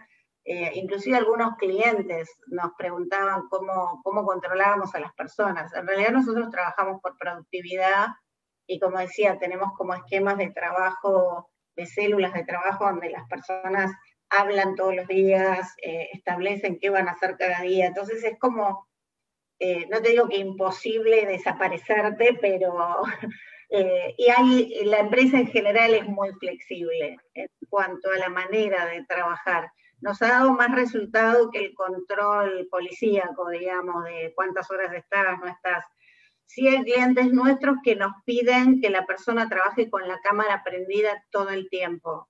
[0.45, 5.73] eh, inclusive algunos clientes nos preguntaban cómo, cómo controlábamos a las personas.
[5.73, 8.07] En realidad nosotros trabajamos por productividad
[8.67, 13.91] y como decía, tenemos como esquemas de trabajo, de células de trabajo donde las personas
[14.29, 17.87] hablan todos los días, eh, establecen qué van a hacer cada día.
[17.87, 18.89] Entonces es como,
[19.59, 23.01] eh, no te digo que imposible desaparecerte, pero...
[23.69, 29.03] y hay, la empresa en general es muy flexible en cuanto a la manera de
[29.05, 29.71] trabajar
[30.03, 35.47] nos ha dado más resultado que el control policíaco, digamos, de cuántas horas estás, no
[35.47, 35.85] estás.
[36.45, 41.23] Sí hay clientes nuestros que nos piden que la persona trabaje con la cámara prendida
[41.31, 42.29] todo el tiempo.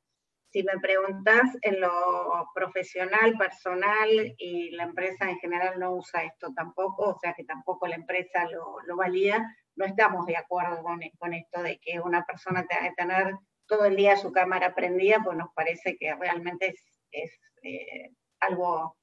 [0.52, 4.08] Si me preguntas en lo profesional, personal,
[4.38, 8.48] y la empresa en general no usa esto tampoco, o sea que tampoco la empresa
[8.52, 12.96] lo, valida, no estamos de acuerdo con, con, esto de que una persona tenga que
[12.96, 13.34] tener
[13.66, 16.76] todo el día su cámara prendida, pues nos parece que realmente
[17.12, 18.98] es eh, algo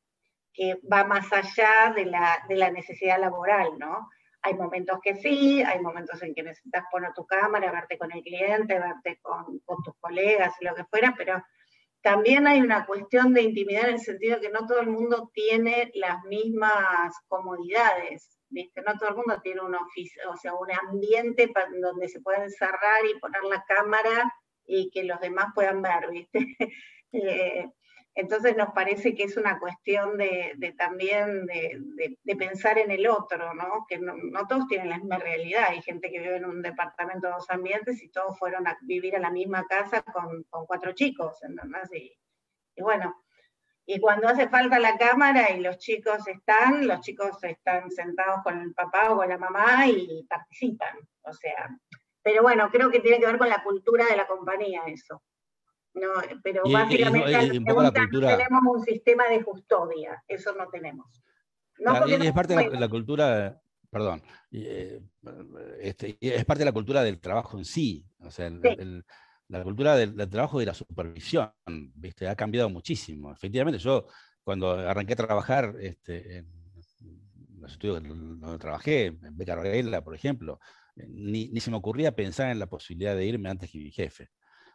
[0.53, 4.09] que va más allá de la, de la, necesidad laboral, ¿no?
[4.43, 8.23] Hay momentos que sí, hay momentos en que necesitas poner tu cámara, verte con el
[8.23, 11.43] cliente, verte con, tus colegas lo que fuera, pero
[12.03, 15.31] también hay una cuestión de intimidad en el sentido de que no todo el mundo
[15.35, 18.83] tiene las mismas comodidades, ¿viste?
[18.83, 23.05] No todo el mundo tiene un oficio, o sea, un ambiente donde se puede encerrar
[23.07, 24.33] y poner la cámara
[24.67, 26.39] y que los demás puedan ver, ¿viste?
[27.13, 27.67] Eh,
[28.15, 33.87] entonces nos parece que es una cuestión de, también de, pensar en el otro, ¿no?
[33.89, 34.15] que no,
[34.49, 35.67] todos tienen la misma realidad.
[35.69, 39.17] Hay gente que vive en un departamento de dos ambientes y todos fueron a vivir
[39.17, 41.39] a la misma casa con, cuatro chicos,
[41.93, 42.13] Y,
[42.75, 43.15] y, bueno,
[43.87, 48.61] y cuando hace falta la cámara y los chicos están, los chicos están sentados con
[48.61, 50.97] el papá o con la mamá y participan.
[51.23, 51.69] O sea,
[52.23, 55.23] pero bueno, creo que tiene que ver con la cultura de la compañía eso.
[55.95, 56.09] No,
[56.43, 61.23] pero básicamente tenemos un sistema de custodia, eso no tenemos.
[61.79, 63.61] es parte de la, cultura,
[63.91, 64.23] perdón,
[64.53, 65.01] eh,
[65.81, 68.51] este, es parte de la cultura del trabajo en sí, o sea,
[69.49, 72.29] la cultura del, trabajo y de la supervisión, ¿viste?
[72.29, 73.33] ha cambiado muchísimo.
[73.33, 74.07] Efectivamente, yo
[74.45, 76.47] cuando arranqué a trabajar este, en
[77.59, 79.61] los estudios donde trabajé, en Beca
[80.03, 80.61] por ejemplo,
[80.95, 84.31] ni, ni, se me ocurría pensar en la posibilidad de irme antes que mi jefe.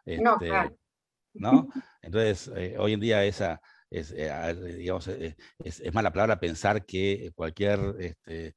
[0.06, 0.78] no, este, claro.
[1.36, 1.68] ¿No?
[2.02, 4.32] Entonces, eh, hoy en día esa es, eh,
[4.78, 8.56] digamos, eh, es, es, mala palabra pensar que cualquier este,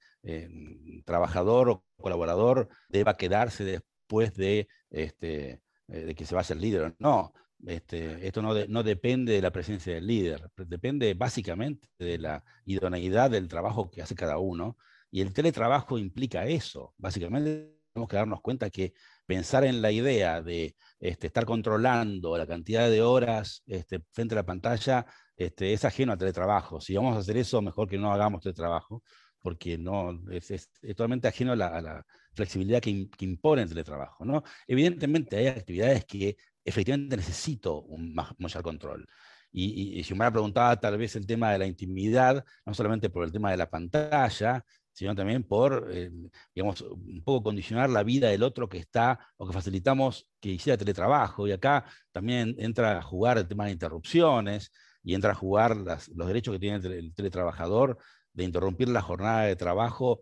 [1.05, 6.95] trabajador o colaborador deba quedarse después de, este, de que se vaya el líder.
[6.99, 7.33] No,
[7.66, 13.31] este, esto no, no, depende de la presencia del líder, depende básicamente de la idoneidad
[13.31, 14.76] del trabajo que hace cada uno.
[15.11, 16.95] Y el teletrabajo implica eso.
[16.99, 18.93] Básicamente tenemos que darnos cuenta que
[19.29, 24.37] pensar en la idea de este, estar controlando la cantidad de horas este, frente a
[24.37, 25.05] la pantalla
[25.37, 26.81] este, es ajeno al teletrabajo.
[26.81, 29.03] Si vamos a hacer eso, mejor que no hagamos teletrabajo,
[29.39, 34.24] porque no, es, totalmente ajeno a la, flexibilidad que, impone el teletrabajo.
[34.24, 34.43] ¿no?
[34.66, 39.07] Evidentemente hay actividades que efectivamente necesito un mayor control.
[39.53, 43.24] Y, y, si me preguntado tal vez el tema de la intimidad, no solamente por
[43.24, 44.64] el tema de la pantalla,
[44.99, 46.11] sino también por, eh,
[46.53, 50.76] digamos, un poco condicionar la vida del otro que está, o que facilitamos que hiciera
[50.76, 51.46] teletrabajo.
[51.46, 54.72] Y acá también entra a jugar el tema de interrupciones
[55.05, 57.96] y entra a jugar los derechos que tiene el, teletrabajador
[58.32, 60.20] de interrumpir la jornada de trabajo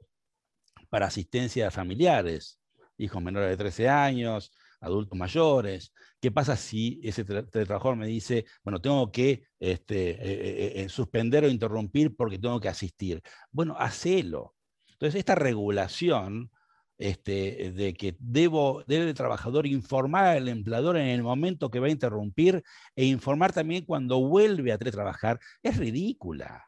[0.90, 2.60] para asistencia a familiares,
[2.98, 4.52] hijos menores de 13 años,
[4.82, 5.94] adultos mayores.
[6.20, 11.48] ¿Qué pasa si ese trabajador me dice, bueno, tengo que este, eh, eh, suspender o
[11.48, 13.22] interrumpir porque tengo que asistir?
[13.50, 14.55] Bueno, hacelo.
[14.96, 16.50] Entonces, esta regulación
[16.98, 21.88] este, de que debo, debe el trabajador informar al empleador en el momento que va
[21.88, 22.62] a interrumpir
[22.94, 26.64] e informar también cuando vuelve a teletrabajar, es ridícula.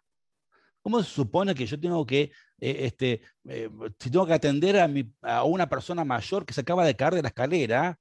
[0.83, 3.23] ¿Cómo se supone que yo tengo que, este,
[3.99, 4.79] si tengo que atender
[5.23, 7.99] a, una persona mayor que se acaba de caer de la escalera,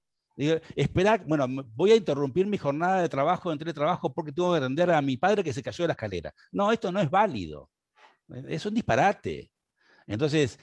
[0.76, 4.92] esperar, bueno, voy a interrumpir mi jornada de trabajo en teletrabajo porque tengo que atender
[4.92, 6.34] a mi padre que se cayó de la escalera.
[6.52, 7.70] No, esto no es válido.
[8.48, 9.52] Es un disparate.
[10.08, 10.60] Entonces,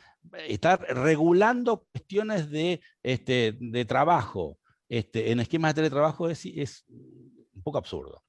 [0.48, 7.62] estar regulando cuestiones de, este, de trabajo este, en esquemas de teletrabajo es, es un
[7.62, 8.22] poco absurdo.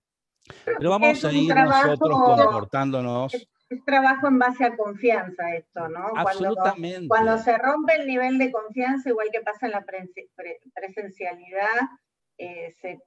[0.64, 3.34] Pero vamos a ir nosotros comportándonos
[3.70, 6.12] es trabajo en base a confianza esto, ¿no?
[6.16, 7.08] Absolutamente.
[7.08, 11.90] Cuando, se rompe el nivel de confianza, igual que pasa en la presencialidad,
[12.38, 13.00] eh, se,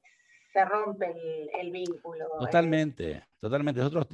[0.64, 1.14] rompe
[1.60, 2.24] el, vínculo.
[2.24, 2.38] ¿eh?
[2.40, 3.80] Totalmente, totalmente.
[3.80, 4.06] Nosotros,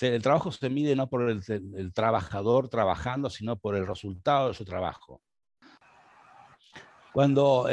[0.00, 4.64] el trabajo se mide no por el, trabajador trabajando, sino por el resultado de su
[4.64, 5.20] trabajo.
[7.12, 7.66] Cuando,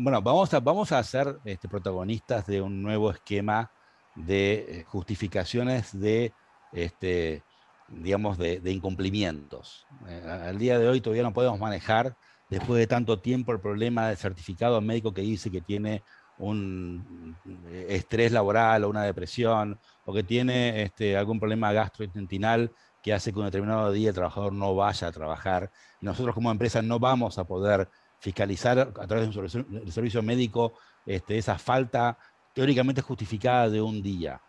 [0.00, 3.72] bueno, vamos a, vamos a ser este, protagonistas de un nuevo esquema
[4.14, 6.32] de eh, justificaciones de
[6.72, 7.42] este,
[7.88, 9.86] digamos, de, incumplimientos.
[10.08, 12.16] Eh, al día de hoy todavía no podemos manejar,
[12.50, 16.02] después de tanto tiempo, el problema del certificado médico que dice que tiene
[16.38, 17.36] un
[17.68, 22.70] eh, estrés laboral o una depresión, o que tiene este, algún problema gastrointestinal
[23.02, 25.70] que hace que un determinado día el trabajador no vaya a trabajar.
[26.00, 30.72] nosotros como empresa no vamos a poder fiscalizar a través del servicio médico
[31.04, 32.18] este, esa falta
[32.52, 34.40] teóricamente justificada de un día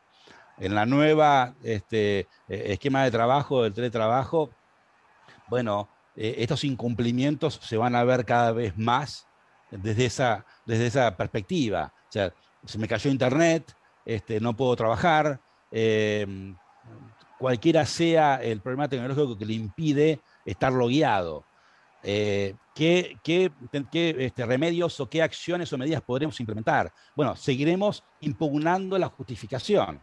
[0.58, 4.50] en la nueva este, eh, esquema de trabajo, del teletrabajo,
[5.48, 9.27] bueno, eh, estos incumplimientos se van a ver cada vez más
[9.72, 11.94] desde esa, desde esa perspectiva.
[12.10, 12.34] O sea,
[12.66, 15.40] se me cayó internet, este, no puedo trabajar,
[15.72, 16.56] em,
[17.38, 21.44] cualquiera sea el problema tecnológico que le impide estar logueado.
[22.04, 23.52] Eh, ¿Qué, qué,
[24.20, 26.94] este, remedios o qué acciones o medidas podremos implementar?
[27.16, 30.00] Bueno, seguiremos impugnando la justificación.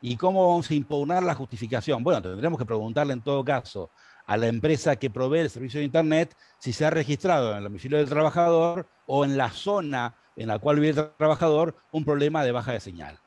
[0.00, 2.04] ¿Y cómo vamos a impugnar la justificación?
[2.04, 3.90] Bueno, tendremos que preguntarle en todo caso
[4.28, 7.64] a la empresa que provee el servicio de Internet si se ha registrado en el
[7.64, 12.44] domicilio del trabajador o en la zona en la cual vive el trabajador un problema
[12.44, 13.18] de baja de señal.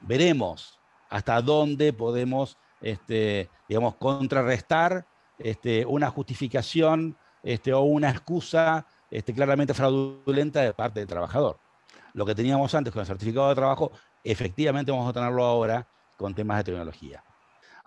[0.00, 0.78] Veremos
[1.10, 5.04] hasta dónde podemos, este, digamos, contrarrestar
[5.36, 11.58] este, una justificación este, o una excusa este, claramente fraudulenta de parte del trabajador.
[12.12, 13.90] Lo que teníamos antes con el certificado de trabajo
[14.22, 17.24] efectivamente vamos a tenerlo ahora con temas de tecnología.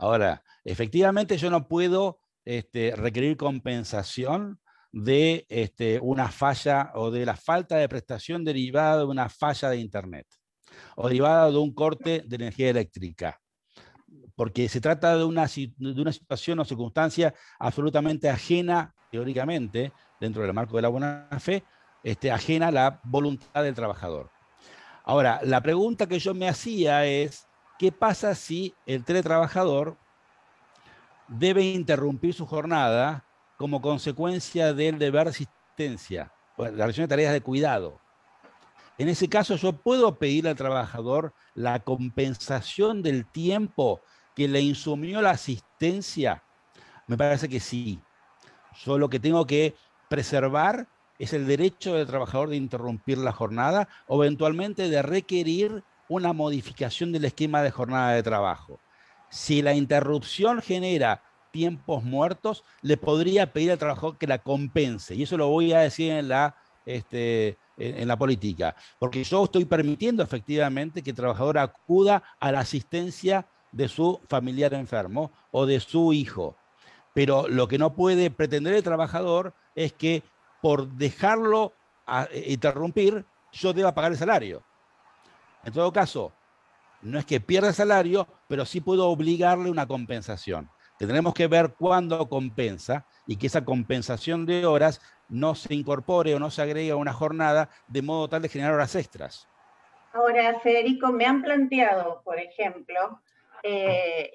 [0.02, 4.60] Ahora, efectivamente yo no puedo este, requerir compensación
[4.92, 9.78] de este, una falla o de la falta de prestación derivada de una falla de
[9.78, 10.26] Internet
[10.96, 13.40] o derivada de un corte de energía eléctrica,
[14.36, 20.82] porque se trata de una, situación o circunstancia absolutamente ajena, teóricamente, dentro del marco de
[20.82, 21.64] la buena fe,
[22.02, 24.32] este, ajena a la voluntad del trabajador.
[25.04, 27.48] Ahora, la pregunta que yo me hacía es,
[27.82, 29.98] ¿qué pasa si el teletrabajador
[31.28, 33.26] debe interrumpir su jornada
[33.58, 38.00] como consecuencia del deber de asistencia, la relación de tareas de cuidado?
[39.00, 44.02] En ese caso, yo puedo pedir al trabajador la compensación del tiempo
[44.36, 46.44] que le insumió la asistencia.
[47.08, 48.00] Me parece que sí.
[48.86, 49.74] Yo lo que tengo que
[50.08, 56.34] preservar es el derecho del trabajador de interrumpir la jornada o eventualmente de requerir una
[56.34, 58.82] modificación del esquema de jornada de trabajo.
[59.30, 65.16] Si la interrupción genera tiempos muertos, le podría pedir al trabajador que la compense.
[65.16, 68.76] Y eso lo voy a decir en la, este, en la política.
[69.00, 74.74] Porque yo estoy permitiendo efectivamente que el trabajador acuda a la asistencia de su familiar
[74.74, 76.58] enfermo o de su hijo.
[77.14, 80.24] Pero lo que no puede pretender el trabajador es que
[80.62, 81.74] por dejarlo
[82.32, 84.62] e, interrumpir, yo deba pagar el salario.
[85.64, 86.34] En todo caso,
[87.02, 90.70] no es que pierda salario, pero sí puedo obligarle una compensación.
[90.98, 96.40] Tendremos que ver cuándo compensa y que esa compensación de horas no se incorpore o
[96.40, 99.48] no se agregue a una jornada de modo tal de generar horas extras.
[100.14, 103.22] Ahora, Federico, me han planteado, por ejemplo,
[103.64, 104.32] eh,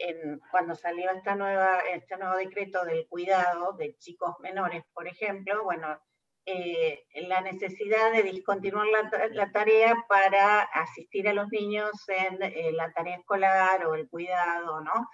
[0.51, 6.01] cuando salió esta nueva, este nuevo decreto del cuidado de chicos menores, por ejemplo, bueno,
[6.49, 8.87] eh, la necesidad de discontinuar
[9.33, 14.81] la, tarea para asistir a los niños en eh, la tarea escolar o el cuidado,
[14.81, 15.09] ¿no?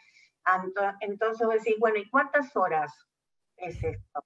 [1.01, 2.93] Entonces vos decís, bueno, ¿y cuántas horas
[3.57, 4.25] es esto?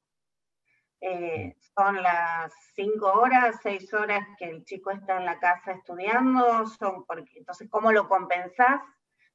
[1.00, 6.66] Eh, son las cinco horas, seis horas que el chico está en la casa estudiando,
[6.66, 8.80] son porque, entonces, ¿cómo lo compensás?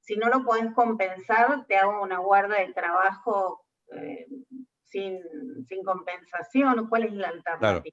[0.02, 3.64] Si no lo podés compensar, te hago una guarda de trabajo
[4.92, 5.20] sin,
[5.84, 7.84] compensación, ¿cuál es la alternativa?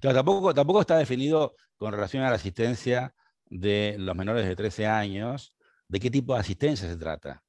[0.00, 0.16] Claro.
[0.16, 3.14] tampoco, tampoco está definido con relación a la asistencia
[3.48, 5.54] de los menores de 13 años,
[5.88, 7.42] de qué tipo de asistencia se trata.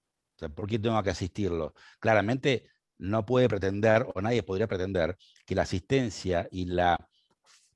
[0.54, 1.74] ¿Por qué tengo que asistirlo?
[2.00, 2.70] Claramente
[3.00, 7.10] no puede pretender, o nadie podría pretender, que la asistencia y la,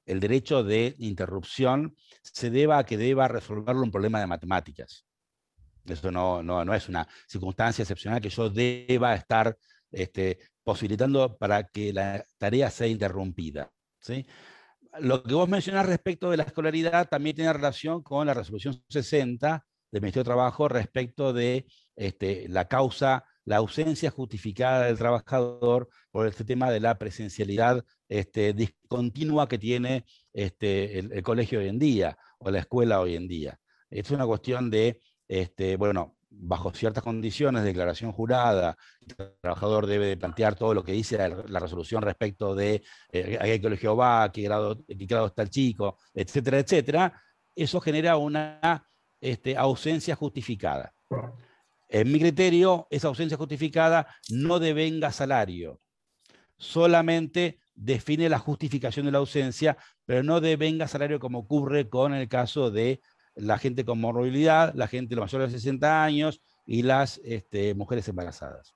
[0.05, 5.05] el derecho de interrupción se deba a que deba resolverlo un problema de matemáticas.
[5.86, 9.57] Eso no, no, es una circunstancia excepcional que yo deba estar
[9.92, 13.72] este, posibilitando para que la tarea sea interrumpida.
[15.00, 19.66] Lo que vos mencionás respecto de la escolaridad también tiene relación con la resolución 60
[19.92, 21.66] del Ministerio de Trabajo respecto de
[21.96, 28.54] este, la causa la ausencia justificada del trabajador por este tema de la presencialidad este,
[28.54, 33.60] discontinua que tiene este, el, colegio hoy en día o la escuela hoy en día.
[33.89, 35.02] Es una cuestión de,
[35.78, 41.60] bueno, bajo ciertas condiciones, declaración jurada, el trabajador debe plantear todo lo que dice la,
[41.60, 45.98] resolución respecto de eh, a qué colegio va, qué grado, qué grado está el chico,
[46.14, 47.22] etcétera, etcétera,
[47.56, 48.88] eso genera una
[49.20, 50.94] este, ausencia justificada.
[51.90, 55.82] En mi criterio, esa ausencia justificada no devenga salario,
[56.58, 62.30] solamente define la justificación de la ausencia, pero no devenga salario como ocurre con el
[62.30, 63.02] caso de
[63.36, 68.76] la gente con morbilidad, la gente mayor de 60 años y las este, mujeres embarazadas.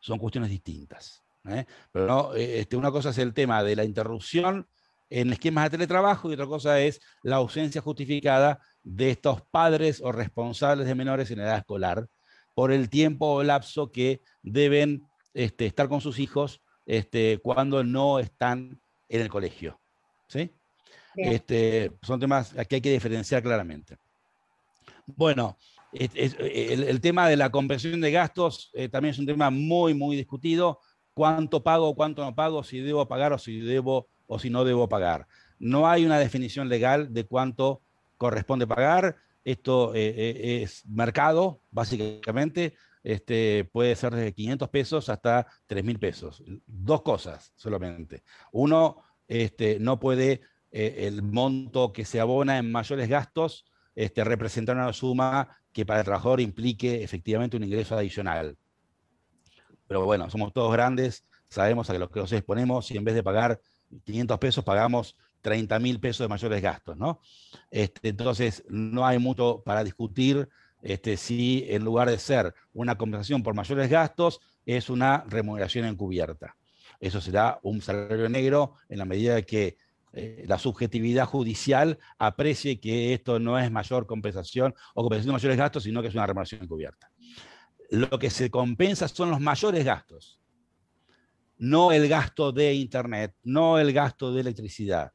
[0.00, 1.22] Son cuestiones distintas.
[1.48, 1.66] ¿eh?
[1.92, 4.66] Pero no, eh, este, una cosa es el tema de la interrupción
[5.10, 10.12] en esquemas de teletrabajo y otra cosa es la ausencia justificada de estos padres o
[10.12, 12.06] responsables de menores en edad escolar
[12.54, 15.02] por el tiempo o lapso que deben
[15.34, 16.62] este, estar con sus hijos
[17.42, 19.80] cuando no están en el colegio.
[20.26, 20.52] ¿sí?
[21.16, 23.98] Este, son temas que hay que diferenciar claramente.
[25.06, 25.56] Bueno,
[25.92, 30.80] el, tema de la compensación de gastos eh, también es un tema muy, muy discutido.
[31.14, 34.88] ¿Cuánto pago, cuánto no pago, si debo pagar o si debo o si no debo
[34.88, 35.26] pagar?
[35.58, 37.82] No hay una definición legal de cuánto
[38.16, 39.16] corresponde pagar.
[39.44, 42.74] Esto eh, eh, es mercado, básicamente.
[43.02, 46.42] Este, puede ser desde 500 pesos hasta 3 mil pesos.
[46.66, 48.22] Dos cosas solamente.
[48.52, 50.42] Uno, este, no puede
[50.72, 53.64] eh, el monto que se abona en mayores gastos
[53.94, 58.56] este, representar una suma que para el trabajador implique efectivamente un ingreso adicional.
[59.86, 63.22] Pero bueno, somos todos grandes, sabemos a lo que nos exponemos y en vez de
[63.22, 63.60] pagar
[64.04, 67.20] 500 pesos pagamos 30 mil pesos de mayores gastos, ¿no?
[67.70, 70.48] Este, entonces, no hay mucho para discutir
[70.82, 76.56] este, si en lugar de ser una compensación por mayores gastos, es una remuneración encubierta.
[77.00, 79.76] Eso será un salario negro en la medida que
[80.12, 85.56] eh, la subjetividad judicial aprecie que esto no es mayor compensación o compensación de mayores
[85.56, 87.10] gastos, sino que es una remuneración encubierta.
[87.90, 90.40] Lo que se compensa son los mayores gastos,
[91.58, 95.12] no el gasto de Internet, no el gasto de electricidad.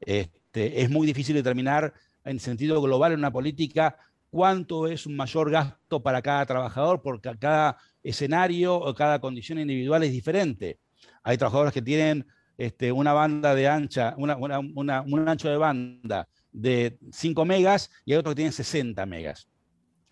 [0.00, 1.92] Este, es muy difícil determinar
[2.24, 3.96] en sentido global en una política
[4.30, 10.02] cuánto es un mayor gasto para cada trabajador, porque cada escenario o cada condición individual
[10.02, 10.78] es diferente.
[11.22, 12.26] Hay trabajadores que tienen
[12.58, 18.32] este, una banda de ancha, un ancho de banda de 5 megas y hay otros
[18.32, 19.48] que tienen 60 megas.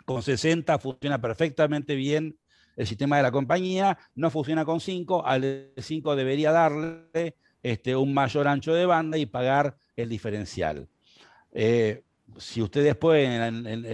[0.05, 2.37] Con 60 funciona perfectamente bien
[2.77, 8.13] el sistema de la compañía, no funciona con 5, al 5 debería darle este, un
[8.13, 10.89] mayor ancho de banda y pagar el diferencial.
[11.53, 12.03] Eh,
[12.39, 13.87] si ustedes después en,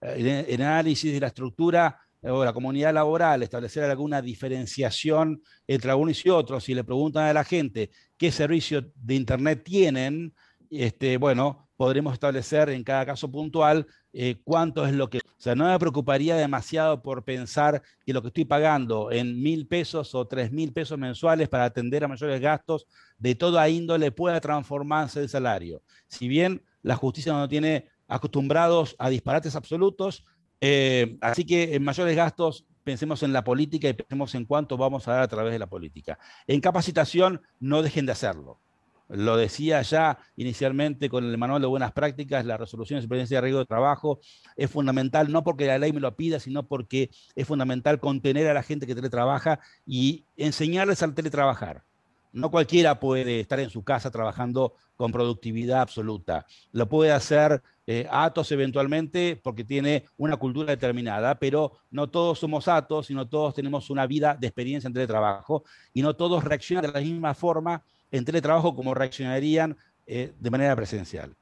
[0.00, 6.64] el análisis de la estructura la comunidad laboral establecer alguna diferenciación entre algunos y otros,
[6.64, 10.34] si le preguntan a la gente qué servicio de Internet tienen,
[10.70, 15.18] este, bueno, podremos establecer en cada caso puntual eh, cuánto es lo que...
[15.18, 19.68] O sea, no me preocuparía demasiado por pensar que lo que estoy pagando en mil
[19.68, 24.40] pesos o tres mil pesos mensuales para atender a mayores gastos de toda índole pueda
[24.40, 25.80] transformarse en salario.
[26.08, 30.24] Si bien la justicia no tiene acostumbrados a disparates absolutos,
[30.60, 35.06] eh, así que en mayores gastos pensemos en la política y pensemos en cuánto vamos
[35.08, 36.18] a dar a través de la política.
[36.46, 38.60] En capacitación no dejen de hacerlo
[39.08, 43.40] lo decía ya inicialmente con el manual de buenas prácticas, la resolución de supervivencia de
[43.42, 44.20] riesgo de trabajo
[44.56, 48.54] es fundamental, no porque la ley me lo pida, sino porque es fundamental contener a
[48.54, 51.84] la gente que teletrabaja y enseñarles a teletrabajar.
[52.32, 56.46] No cualquiera puede estar en su casa trabajando con productividad absoluta.
[56.72, 62.68] Lo puede hacer eh, Atos eventualmente porque tiene una cultura determinada, pero no todos somos
[62.68, 65.64] Atos, sino todos tenemos una vida de experiencia en teletrabajo
[65.94, 69.74] y no todos reaccionan de la misma forma en teletrabajo como reaccionarían
[70.06, 71.34] eh, de manera presencial.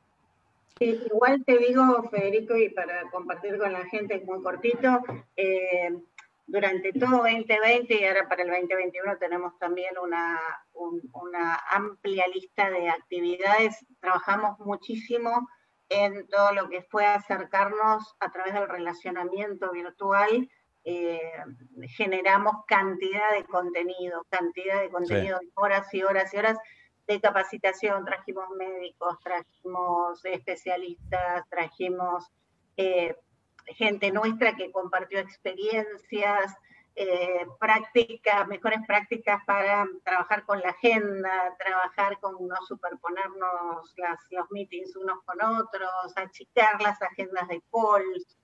[0.79, 5.01] igual te digo, Federico, y para compartir con la gente muy cortito,
[5.37, 5.99] eh,
[6.47, 10.39] durante todo 2020 y ahora para el 2021 tenemos también una,
[10.75, 13.85] una amplia lista de actividades.
[14.01, 15.49] Trabajamos muchísimo
[15.89, 20.49] en todo lo que fue acercarnos a través del relacionamiento virtual,
[20.85, 21.33] eh,
[21.89, 26.59] generamos cantidad de contenido, cantidad de contenido, horas y horas y horas
[27.07, 32.31] de capacitación, trajimos médicos, trajimos especialistas, trajimos
[32.77, 33.17] eh,
[33.67, 36.55] gente nuestra que compartió experiencias,
[36.99, 44.51] eh, prácticas, mejores prácticas para trabajar con la agenda, trabajar con no superponernos las, los
[44.51, 48.39] meetings unos con otros, achicar las agendas de calls.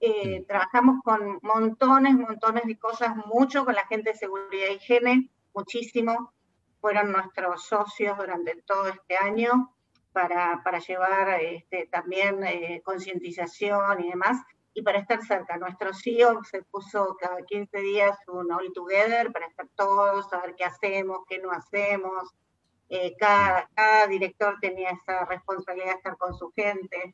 [0.00, 5.30] Eh, trabajamos con montones, montones de cosas, mucho con la gente de seguridad y higiene,
[5.54, 6.32] muchísimo.
[6.80, 9.70] Fueron nuestros socios durante todo este año
[10.12, 14.38] para, para llevar este, también eh, concientización y demás
[14.74, 15.56] y para estar cerca.
[15.56, 20.64] Nuestro CEO se puso cada 15 días un all together para estar todos, saber qué
[20.64, 22.30] hacemos, qué no hacemos.
[22.88, 23.68] Eh, cada,
[24.08, 27.12] director tenía esa responsabilidad de estar con su gente.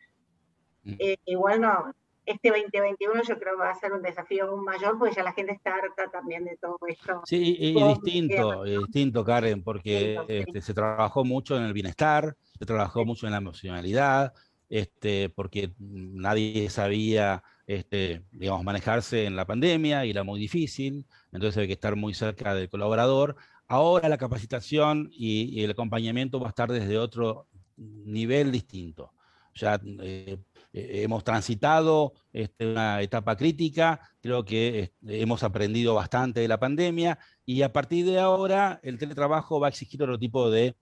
[0.84, 0.94] Mm.
[0.98, 1.92] Eh, igual no,
[2.28, 5.32] este 2021 yo creo que va a ser un desafío aún mayor porque ya la
[5.32, 7.22] gente está harta también de todo esto.
[7.24, 13.04] Sí, y, distinto, distinto, Karen, porque este, se trabajó mucho en el bienestar, se trabajó
[13.04, 14.34] mucho en la emocionalidad,
[14.68, 21.58] este, porque nadie sabía este, digamos, manejarse en la pandemia y era muy difícil, entonces
[21.58, 23.36] hay que estar muy cerca del colaborador.
[23.66, 27.46] Ahora la capacitación y, el acompañamiento va a estar desde otro
[27.76, 29.12] nivel distinto.
[29.54, 30.38] Ya eh,
[30.72, 37.18] eh, hemos transitado este, una etapa crítica, creo que hemos aprendido bastante de la pandemia
[37.44, 40.74] y a partir de ahora el teletrabajo va a exigir otro tipo de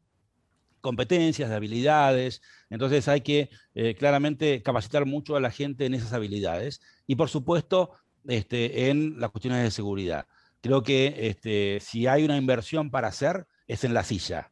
[0.81, 2.43] competencias, de habilidades.
[2.71, 7.29] Entonces hay que eh, claramente capacitar mucho a la gente en esas habilidades y por
[7.29, 7.93] supuesto
[8.27, 10.27] este, en las cuestiones de seguridad.
[10.61, 14.51] Creo que este, si hay una inversión para hacer es en la silla.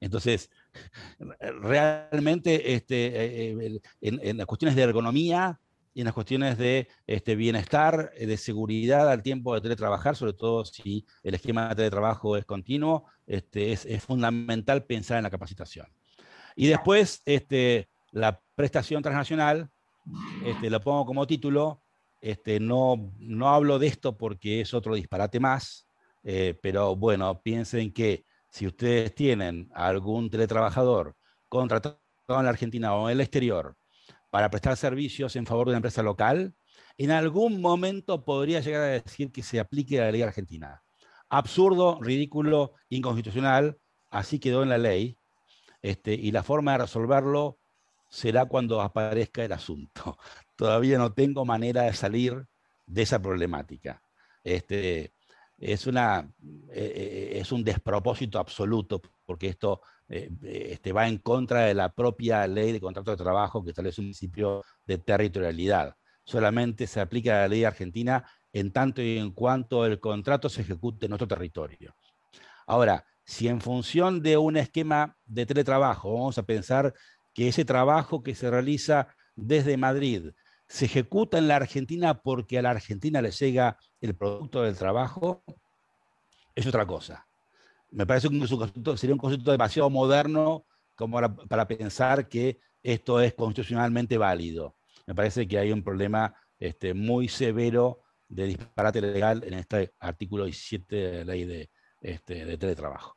[0.00, 0.50] Entonces,
[1.60, 5.60] realmente este, eh, eh, en, las cuestiones de ergonomía
[5.92, 10.64] y en las cuestiones de este, bienestar, de seguridad al tiempo de teletrabajar, sobre todo
[10.64, 15.86] si el esquema de teletrabajo es continuo, este, es, fundamental pensar en la capacitación.
[16.54, 19.68] Y después, este, la prestación transnacional,
[20.44, 21.82] este, lo pongo como título,
[22.20, 25.86] este, no, no hablo de esto porque es otro disparate más,
[26.22, 31.16] eh, pero bueno, piensen que si ustedes tienen algún teletrabajador
[31.48, 33.76] contratado en la Argentina o en el exterior
[34.30, 36.54] para prestar servicios en favor de una empresa local,
[36.96, 40.82] en algún momento podría llegar a decir que se aplique la ley argentina
[41.30, 43.78] absurdo, ridículo, inconstitucional,
[44.10, 45.16] así quedó en la ley,
[45.80, 47.58] este, y la forma de resolverlo
[48.08, 50.18] será cuando aparezca el asunto.
[50.56, 52.46] Todavía no tengo manera de salir
[52.86, 54.02] de esa problemática.
[54.42, 55.14] Este,
[55.58, 55.78] eh,
[56.72, 62.44] eh, es un despropósito absoluto, porque esto eh, este, va en contra de la propia
[62.48, 65.94] ley de contrato de trabajo, que establece un principio de territorialidad.
[66.24, 71.06] Solamente se aplica la ley argentina en tanto y en cuanto el contrato se ejecute
[71.06, 71.94] en nuestro territorio.
[72.66, 76.92] Ahora, si en función de un esquema de teletrabajo, vamos a pensar
[77.32, 80.32] que ese trabajo que se realiza desde Madrid
[80.66, 85.44] se ejecuta en la Argentina porque a la Argentina le llega el producto del trabajo,
[86.54, 87.29] es otra cosa.
[87.92, 91.18] Me parece que sería un concepto demasiado moderno como
[91.48, 94.76] para, pensar que esto es constitucionalmente válido.
[95.06, 100.44] Me parece que hay un problema este, muy severo de disparate legal en este artículo
[100.44, 103.16] 17 de la ley de, este, de teletrabajo.